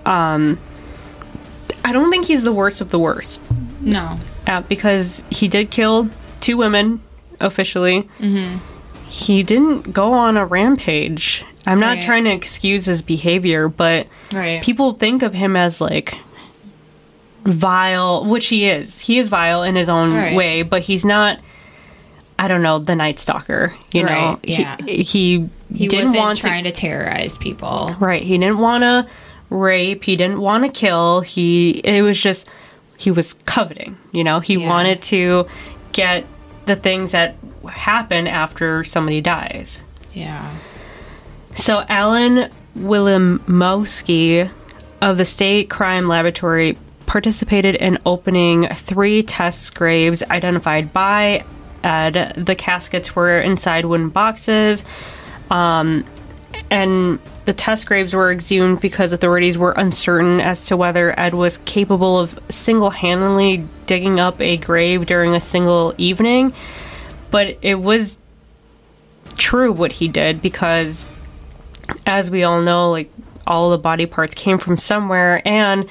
[0.04, 0.58] um,
[1.86, 3.40] I don't think he's the worst of the worst.
[3.80, 4.18] No.
[4.46, 6.10] Uh, because he did kill
[6.40, 7.00] two women
[7.40, 8.02] officially.
[8.18, 8.58] Mm-hmm.
[9.08, 11.44] He didn't go on a rampage.
[11.64, 12.04] I'm not Right.
[12.04, 14.60] trying to excuse his behavior, but Right.
[14.62, 16.16] people think of him as like
[17.44, 19.00] vile, which he is.
[19.00, 20.34] He is vile in his own Right.
[20.36, 21.38] way, but he's not.
[22.38, 23.74] I don't know the Night Stalker.
[23.92, 24.76] You know, yeah.
[24.84, 27.94] he he, he didn't want to trying to terrorize people.
[27.98, 28.22] Right.
[28.22, 29.06] He didn't want to
[29.50, 30.04] rape.
[30.04, 31.20] He didn't want to kill.
[31.20, 31.70] He.
[31.84, 32.48] It was just
[32.98, 33.96] he was coveting.
[34.12, 34.68] You know, he Yeah.
[34.68, 35.46] wanted to
[35.92, 36.24] get
[36.66, 37.36] the things that
[37.68, 39.82] happen after somebody dies.
[40.14, 40.50] Yeah.
[41.54, 44.50] So Alan Wilimowski
[45.00, 46.76] of the State Crime Laboratory
[47.06, 51.44] participated in opening three test graves identified by
[51.84, 52.32] Ed.
[52.36, 54.84] The caskets were inside wooden boxes,
[55.50, 56.04] um,
[56.70, 61.58] and the test graves were exhumed because authorities were uncertain as to whether Ed was
[61.58, 66.52] capable of single-handedly digging up a grave during a single evening.
[67.30, 68.18] But it was
[69.36, 71.06] true what he did because
[72.04, 73.10] as we all know, like
[73.46, 75.88] all the body parts came from somewhere, and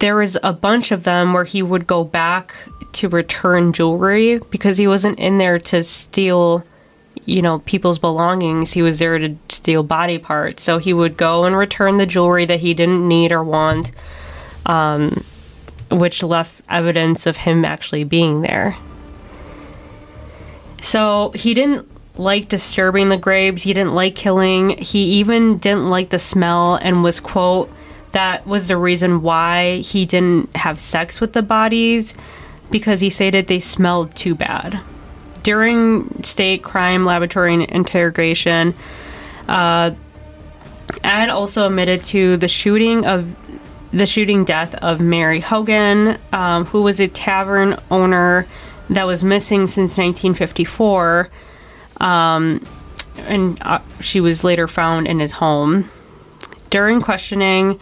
[0.00, 2.54] there was a bunch of them where he would go back
[2.92, 6.62] to return jewelry because he wasn't in there to steal,
[7.24, 8.72] you know, people's belongings.
[8.72, 10.62] He was there to steal body parts.
[10.62, 13.92] So he would go and return the jewelry that he didn't need or want,
[14.66, 15.24] um,
[15.90, 18.76] which left evidence of him actually being there.
[20.80, 23.62] So he didn't like disturbing the graves.
[23.62, 24.70] He didn't like killing.
[24.78, 27.72] He even didn't like the smell and was, quote,
[28.12, 32.16] that was the reason why he didn't have sex with the bodies
[32.70, 34.80] because he stated they smelled too bad.
[35.44, 38.74] During state crime laboratory interrogation,
[39.46, 39.92] uh,
[41.04, 43.28] Ed also admitted to the shooting of
[43.92, 48.48] the shooting death of Mary Hogan, um, who was a tavern owner
[48.90, 51.30] that was missing since 1954.
[52.00, 52.66] Um,
[53.18, 55.90] and uh, she was later found in his home.
[56.70, 57.78] During questioning,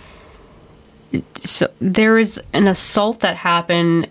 [1.37, 4.09] so there was an assault that happened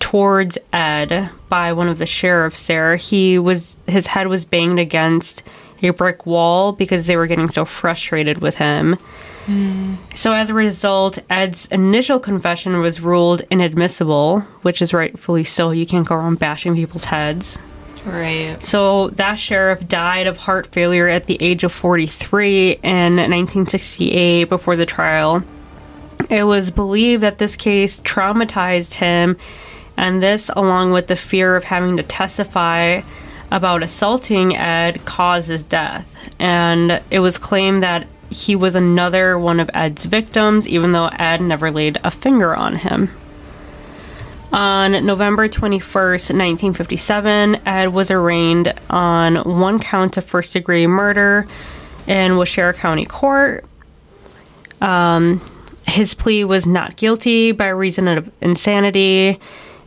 [0.00, 2.96] towards Ed by one of the sheriffs there.
[2.96, 5.42] He was his head was banged against
[5.82, 8.94] a brick wall because they were getting so frustrated with him.
[9.46, 9.94] Hmm.
[10.14, 15.70] So as a result, Ed's initial confession was ruled inadmissible, which is rightfully so.
[15.70, 17.58] You can't go around bashing people's heads.
[18.04, 18.56] Right.
[18.62, 24.76] So that sheriff died of heart failure at the age of 43 in 1968 before
[24.76, 25.42] the trial.
[26.30, 29.36] It was believed that this case traumatized him,
[29.96, 33.00] and this, along with the fear of having to testify
[33.50, 36.06] about assaulting Ed, caused his death.
[36.38, 41.40] And it was claimed that he was another one of Ed's victims, even though Ed
[41.40, 43.10] never laid a finger on him.
[44.52, 51.46] On November 21st, 1957, Ed was arraigned on one count of first degree murder
[52.06, 53.64] in Waushara County Court.
[54.80, 55.40] Um,
[55.86, 59.40] his plea was not guilty by reason of insanity.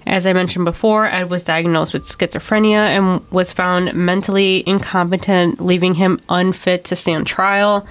[0.10, 5.93] As I mentioned before, Ed was diagnosed with schizophrenia and was found mentally incompetent, leaving
[5.93, 7.86] him unfit to stand trial.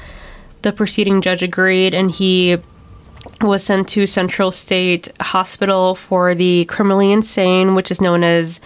[0.63, 2.57] The proceeding judge agreed, and he
[3.41, 8.61] was sent to Central State Hospital for the criminally insane, which is known as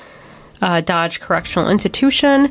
[0.62, 2.50] uh, Dodge Correctional Institution.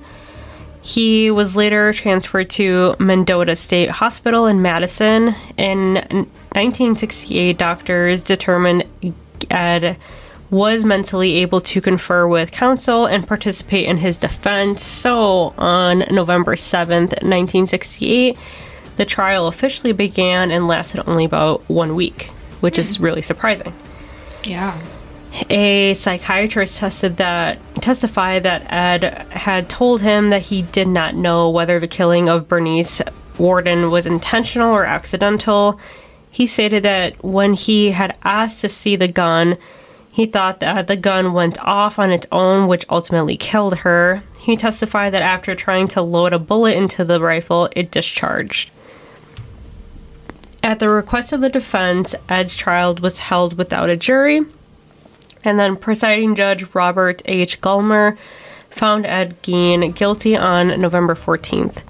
[0.84, 5.34] He was later transferred to Mendota State Hospital in Madison.
[5.58, 8.84] In 1968, doctors determined
[9.49, 9.97] Ed
[10.52, 14.84] was mentally able to confer with counsel and participate in his defense.
[14.84, 18.38] So, on November 7th, 1968,
[18.97, 22.26] the trial officially began and lasted only about one week,
[22.60, 23.04] which is hmm.
[23.06, 23.74] really surprising.
[24.43, 24.80] Yeah.
[25.49, 31.49] A psychiatrist tested that testified that Ed had told him that he did not know
[31.49, 33.02] whether the killing of Bernice
[33.38, 35.80] Worden was intentional or accidental.
[36.30, 39.58] He stated that when he had asked to see the gun,
[40.12, 44.24] he thought that the gun went off on its own, which ultimately killed her.
[44.39, 48.70] He testified that after trying to load a bullet into the rifle, it discharged.
[50.64, 54.41] At the request of the defense, Ed's trial was held without a jury,
[55.43, 57.62] and then presiding judge Robert H.
[57.62, 58.18] Gollmar
[58.70, 61.82] found Ed Gein guilty on November 14th.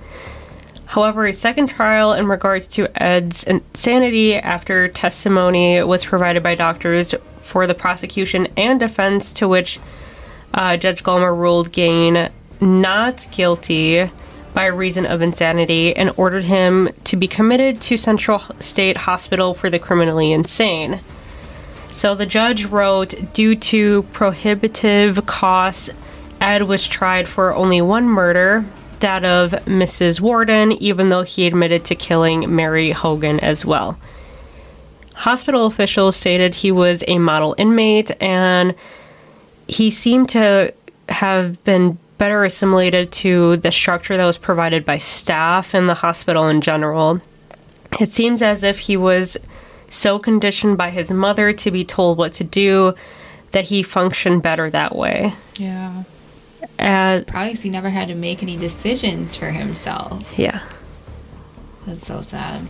[0.85, 7.15] However, a second trial in regards to Ed's insanity after testimony was provided by doctors
[7.51, 9.77] for the prosecution and defense, to which
[10.53, 12.31] uh, Judge Gollmar ruled Gein
[12.61, 14.09] not guilty
[14.53, 19.69] by reason of insanity and ordered him to be committed to Central State Hospital for
[19.69, 21.01] the criminally insane.
[21.91, 25.89] So the judge wrote, due to prohibitive costs,
[26.39, 28.65] Ed was tried for only one murder,
[29.01, 30.21] that of Mrs.
[30.21, 33.99] Worden, even though he admitted to killing Mary Hogan as well.
[35.21, 38.73] Hospital officials stated he was a model inmate and
[39.67, 40.73] he seemed to
[41.09, 46.47] have been better assimilated to the structure that was provided by staff and the hospital
[46.47, 47.19] in general.
[47.99, 49.37] It seems as if he was
[49.89, 52.95] so conditioned by his mother to be told what to do
[53.51, 55.33] that he functioned better that way.
[55.57, 56.03] Yeah.
[56.79, 60.23] Uh, Probably he never had to make any decisions for himself.
[60.35, 60.63] yeah.
[61.85, 62.65] That's so sad.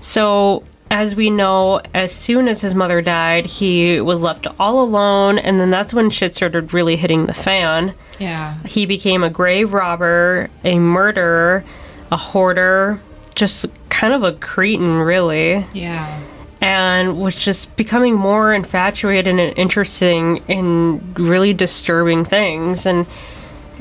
[0.00, 5.38] So, as we know, as soon as his mother died, he was left all alone,
[5.38, 7.94] and then that's when shit started really hitting the fan.
[8.18, 8.54] Yeah.
[8.66, 11.64] He became a grave robber, a murderer,
[12.10, 13.00] a hoarder,
[13.36, 16.20] just kind of a cretin, really, Yeah.
[16.60, 22.84] and was just becoming more infatuated and interesting in really disturbing things.
[22.84, 23.06] And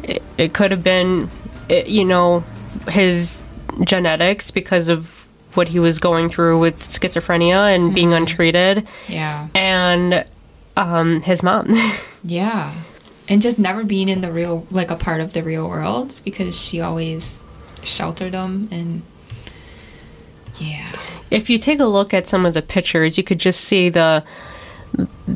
[0.03, 1.29] it, it could have been,
[1.67, 2.43] it, you know,
[2.87, 3.41] his
[3.83, 5.18] genetics because of
[5.55, 9.47] what he was going through with schizophrenia and being untreated, Yeah.
[9.55, 10.25] and
[10.77, 11.71] um, his mom.
[12.23, 12.75] Yeah.
[13.29, 16.59] And just never being in the real, like a part of the real world because
[16.59, 17.41] she always
[17.83, 19.03] sheltered him and.
[20.59, 20.91] Yeah.
[21.31, 24.23] if you take a look at some of the pictures, you could just see the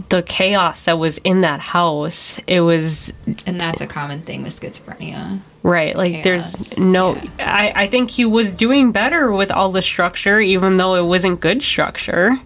[0.10, 2.40] the chaos that was in that house.
[2.48, 3.14] It was
[3.46, 5.40] And that's a common thing with schizophrenia.
[5.64, 5.96] Right.
[5.96, 6.24] Like Chaos.
[6.24, 7.30] there's no Yeah.
[7.40, 11.40] I, I think he was doing better with all the structure, even though it wasn't
[11.40, 12.38] good structure.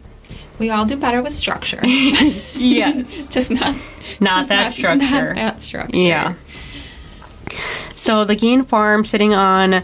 [0.60, 1.80] We all do better with structure.
[1.84, 3.28] Yes.
[3.30, 3.76] just not
[4.20, 5.34] Not just that structure.
[5.34, 5.98] Not that structure.
[5.98, 6.36] Yeah.
[7.96, 9.84] So the Gein farm sitting on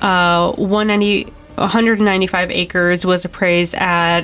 [0.00, 4.22] uh 190 195 acres was appraised at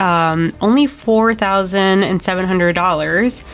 [0.00, 3.44] um, only four thousand and seven hundred dollars,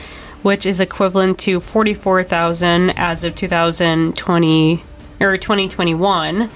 [0.43, 4.83] which is equivalent to forty four thousand as of two thousand twenty
[5.21, 6.51] or twenty twenty one.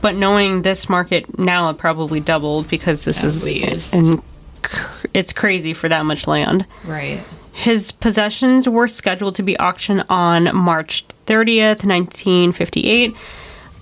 [0.00, 4.22] But knowing this market now, it probably doubled because this At is and
[5.14, 6.66] it's crazy for that much land.
[6.84, 7.20] Right.
[7.52, 13.14] His possessions were scheduled to be auctioned on March 30th, 1958,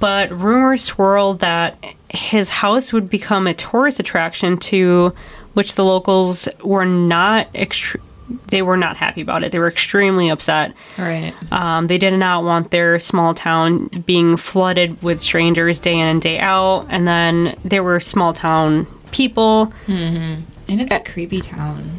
[0.00, 5.14] but rumors swirled that his house would become a tourist attraction to
[5.54, 8.00] which the locals were not ext-
[8.48, 9.52] they were not happy about it.
[9.52, 10.74] They were extremely upset.
[10.98, 11.34] Right.
[11.50, 16.22] Um, they did not want their small town being flooded with strangers day in and
[16.22, 16.86] day out.
[16.90, 19.72] And then there were small town people.
[19.86, 21.90] And it's a creepy town.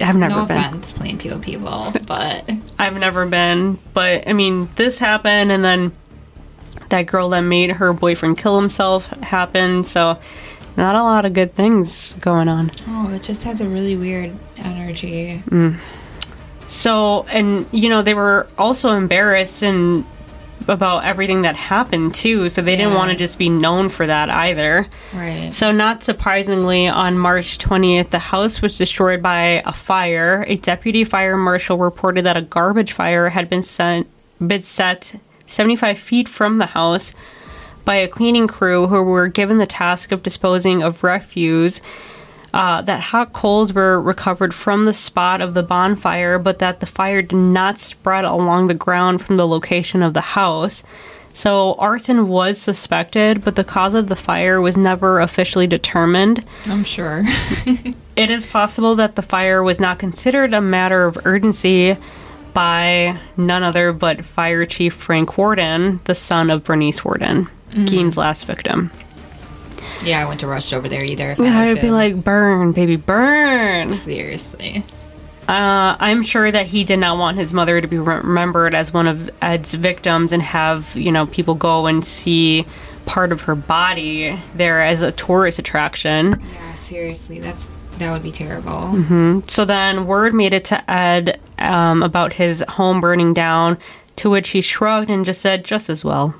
[0.00, 0.58] I've never no been.
[0.58, 5.92] offense, Plainfield people, but I've never been, but I mean, this happened, and then
[6.90, 9.86] that girl that made her boyfriend kill himself happened.
[9.86, 10.18] So,
[10.76, 12.70] not a lot of good things going on.
[12.88, 15.42] oh, it just has a really weird energy.
[15.46, 15.78] Mm.
[16.68, 20.06] So, and you know, they were also embarrassed and
[20.68, 22.48] about everything that happened too.
[22.48, 24.86] So they didn't want to just be known for that either.
[25.12, 25.52] Right.
[25.52, 30.44] So, not surprisingly, on March 20th, the house was destroyed by a fire.
[30.48, 34.06] A deputy fire marshal reported that a garbage fire had been sent,
[34.44, 35.16] been set
[35.46, 37.14] 75 feet from the house
[37.84, 41.80] by a cleaning crew who were given the task of disposing of refuse.
[42.54, 46.86] Uh, that hot coals were recovered from the spot of the bonfire, but that the
[46.86, 50.84] fire did not spread along the ground from the location of the house.
[51.32, 56.44] So, arson was suspected, but the cause of the fire was never officially determined.
[56.66, 57.24] I'm sure.
[58.14, 61.96] It is possible that the fire was not considered a matter of urgency
[62.52, 68.44] by none other but Fire Chief Frank Worden, the son of Bernice Worden, Gein's last
[68.44, 68.90] victim.
[70.02, 71.32] yeah, I went to rush over there either.
[71.32, 73.92] If I I'd be like, burn, baby, burn.
[73.92, 74.84] seriously.
[75.48, 78.92] Uh, I'm sure that he did not want his mother to be re- remembered as
[78.92, 82.64] one of Ed's victims and have, you know, people go and see
[83.06, 86.40] part of her body there as a tourist attraction.
[86.52, 89.42] Yeah, seriously, that's that would be terrible.
[89.46, 93.78] So then word made it to Ed um, about his home burning down,
[94.16, 96.34] to which he shrugged and just said, just as well.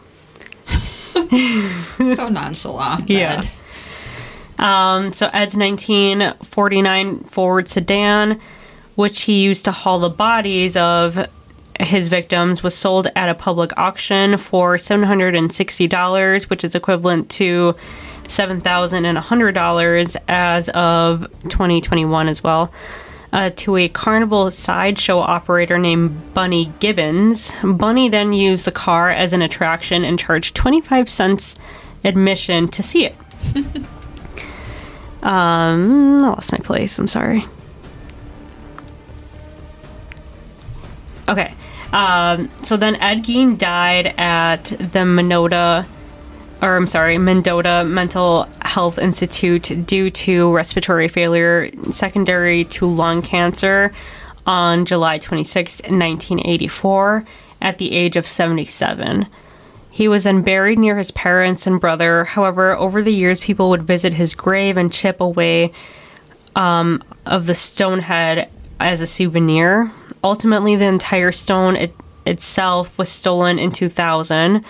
[1.13, 3.09] So nonchalant.
[3.09, 3.45] Yeah.
[4.59, 8.41] Um, so Ed's 1949 Ford sedan,
[8.95, 11.27] which he used to haul the bodies of
[11.81, 17.75] his victims, was sold at a public auction for $760, which is equivalent to
[18.25, 22.73] $7,100 as of 2021 as well.
[23.33, 27.53] Uh, to a carnival sideshow operator named Bunny Gibbons.
[27.65, 31.57] Bunny then used the car as an attraction and charged 25 cents
[32.05, 33.17] admission to see it.
[35.23, 36.99] Um, I lost my place.
[36.99, 37.47] I'm sorry.
[41.29, 41.55] Okay.
[41.93, 45.87] Um, so then Ed Gein died at the Minota,
[46.63, 53.93] or I'm sorry, Mendota Mental Health Institute due to respiratory failure secondary to lung cancer
[54.47, 57.25] on July 26, 1984,
[57.61, 59.27] at the age of 77.
[59.91, 62.25] He was then buried near his parents and brother.
[62.25, 65.73] However, over the years, people would visit his grave and chip away
[66.55, 68.49] um, of the stone head
[68.79, 69.93] as a souvenir.
[70.25, 71.95] Ultimately, the entire stone it,
[72.25, 74.65] itself was stolen in 2000.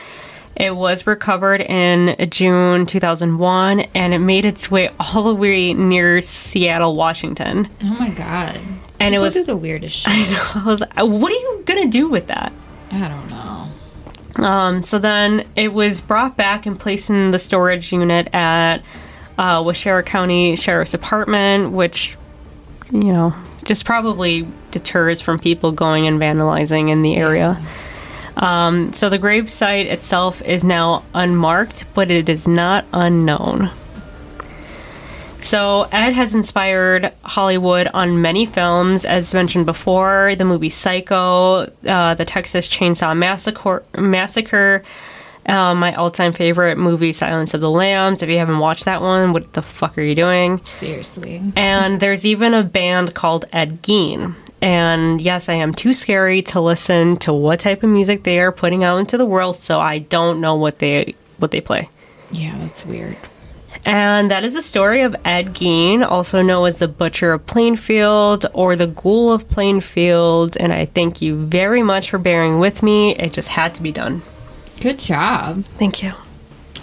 [0.56, 6.20] It was recovered in June 2001 and it made its way all the way near
[6.22, 7.68] Seattle, Washington.
[7.82, 8.60] Oh my god.
[9.00, 10.56] And it was- do the weirdest shit.
[10.56, 12.52] I was, like, what are you gonna do with that?
[12.90, 13.68] I don't know.
[14.46, 18.82] Um, so then it was brought back and placed in the storage unit at
[19.38, 22.16] uh, Waushara County Sheriff's Department, which,
[22.90, 23.34] you know,
[23.64, 27.60] just probably deters from people going and vandalizing in the area.
[28.36, 33.70] Um, so the grave site itself is now unmarked, but it is not unknown.
[35.40, 40.34] So Ed has inspired Hollywood on many films, as mentioned before.
[40.36, 44.84] The movie Psycho, uh, the Texas Chainsaw Massacre, Massacre.
[45.44, 48.22] Uh, my all-time favorite movie, Silence of the Lambs.
[48.22, 50.64] If you haven't watched that one, what the fuck are you doing?
[50.66, 51.42] Seriously.
[51.56, 54.36] And there's even a band called Ed Gein.
[54.62, 58.52] And yes, I am too scary to listen to what type of music they are
[58.52, 61.90] putting out into the world, so I don't know what they what they play.
[62.30, 63.16] Yeah, that's weird.
[63.84, 68.46] And that is the story of Ed Gein, also known as the Butcher of Plainfield
[68.52, 70.56] or the Ghoul of Plainfield.
[70.58, 73.16] And I thank you very much for bearing with me.
[73.16, 74.22] It just had to be done.
[74.80, 75.64] Good job.
[75.78, 76.12] Thank you.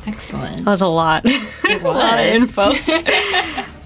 [0.08, 0.66] Excellent.
[0.66, 1.24] That was a lot.
[1.26, 2.72] It a lot of info.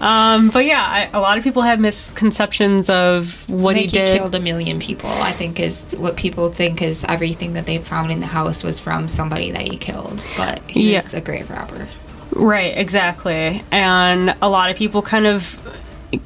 [0.04, 4.16] um, but yeah, I, a lot of people have misconceptions of what he did.
[4.18, 5.10] killed a million people.
[5.10, 8.78] I think is what people think is everything that they found in the house was
[8.80, 10.22] from somebody that he killed.
[10.36, 11.02] But he Yeah.
[11.02, 11.88] was a grave robber.
[12.32, 13.62] Right, exactly.
[13.70, 15.58] And a lot of people kind of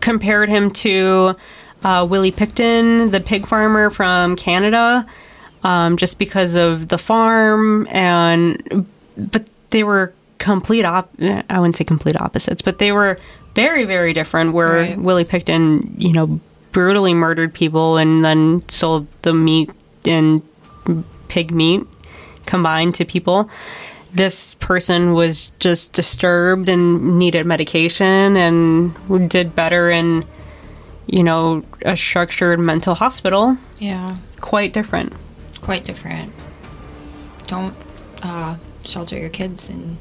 [0.00, 1.34] compared him to
[1.82, 5.06] uh, Willie Pickton, the pig farmer from Canada,
[5.64, 8.86] um, just because of the farm and
[9.16, 13.18] but they were complete op I wouldn't say complete opposites, but they were
[13.54, 14.98] very very different where Right.
[14.98, 16.40] Willie Pickton, you know,
[16.72, 19.70] brutally murdered people and then sold the meat
[20.04, 20.42] and
[21.28, 21.82] pig meat
[22.46, 23.50] combined to people.
[24.14, 30.24] This person was just disturbed and needed medication and did better in,
[31.06, 33.58] you know, a structured mental hospital.
[33.78, 34.08] Yeah.
[34.40, 35.12] Quite different.
[35.60, 36.32] Quite different.
[37.48, 37.74] Don't
[38.22, 38.56] uh,
[38.88, 39.98] shelter your kids and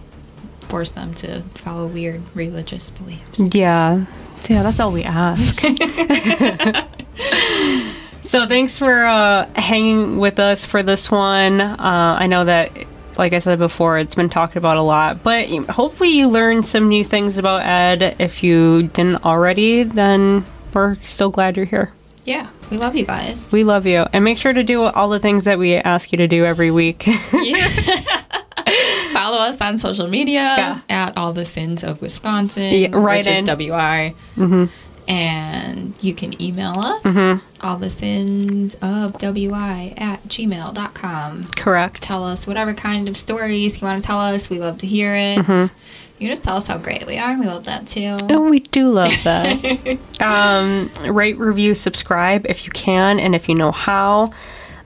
[0.61, 3.39] force them to follow weird religious beliefs.
[3.39, 4.05] Yeah.
[4.49, 5.59] Yeah, that's all we ask.
[8.22, 11.59] so thanks for uh, hanging with us for this one.
[11.59, 12.72] Uh, I know that,
[13.18, 16.88] like I said before, it's been talked about a lot, but hopefully you learned some
[16.88, 18.15] new things about Ed.
[18.19, 21.91] If you didn't already, then we're still glad you're here.
[22.23, 22.47] Yeah.
[22.69, 23.51] We love you guys.
[23.53, 24.05] We love you.
[24.11, 26.72] And make sure to do all the things that we ask you to do every
[26.72, 27.07] week.
[29.14, 30.81] Follow us on social media Yeah.
[30.89, 33.44] at All the Sins of Wisconsin, Yeah, right which in.
[33.44, 34.14] is WI.
[34.35, 34.65] Mm-hmm.
[35.10, 41.45] And you can email us, all the sins of WI at gmail.com.
[41.56, 42.03] Correct.
[42.03, 44.49] Tell us whatever kind of stories you want to tell us.
[44.49, 45.38] We love to hear it.
[45.39, 45.73] Mm-hmm.
[46.19, 47.39] You just tell us how great we are.
[47.39, 48.18] We love that too.
[48.30, 49.98] Oh, we do love that.
[50.19, 54.34] um, rate, review, subscribe if you can and if you know how.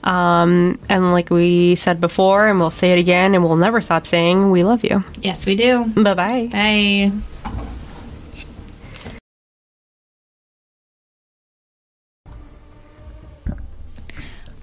[0.04, 4.08] Um, and like we said before, and we'll say it again, and we'll never stop
[4.08, 5.04] saying, we love you.
[5.22, 5.86] Yes, we do.
[5.96, 6.48] Bye bye.
[6.52, 7.12] Bye.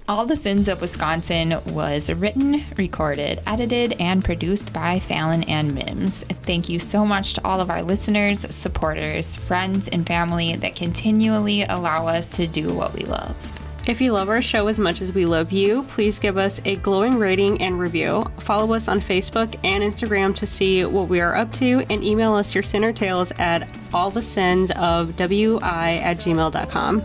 [0.09, 6.23] All the Sins of Wisconsin was written, recorded, edited, and produced by Fallon and Mims.
[6.23, 11.61] Thank you so much to all of our listeners, supporters, friends, and family that continually
[11.61, 13.58] allow us to do what we love.
[13.89, 16.75] If you love our show as much as we love you, please give us a
[16.75, 18.23] glowing rating and review.
[18.37, 22.35] Follow us on Facebook and Instagram to see what we are up to, and email
[22.35, 27.03] us your sin or tales at allthesinsofwi at gmail.com.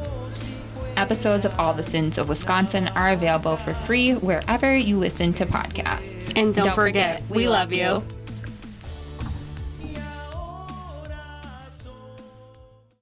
[0.98, 5.46] Episodes of All the Sins of Wisconsin are available for free wherever you listen to
[5.46, 6.36] podcasts.
[6.36, 8.02] And don't, forget, we love you.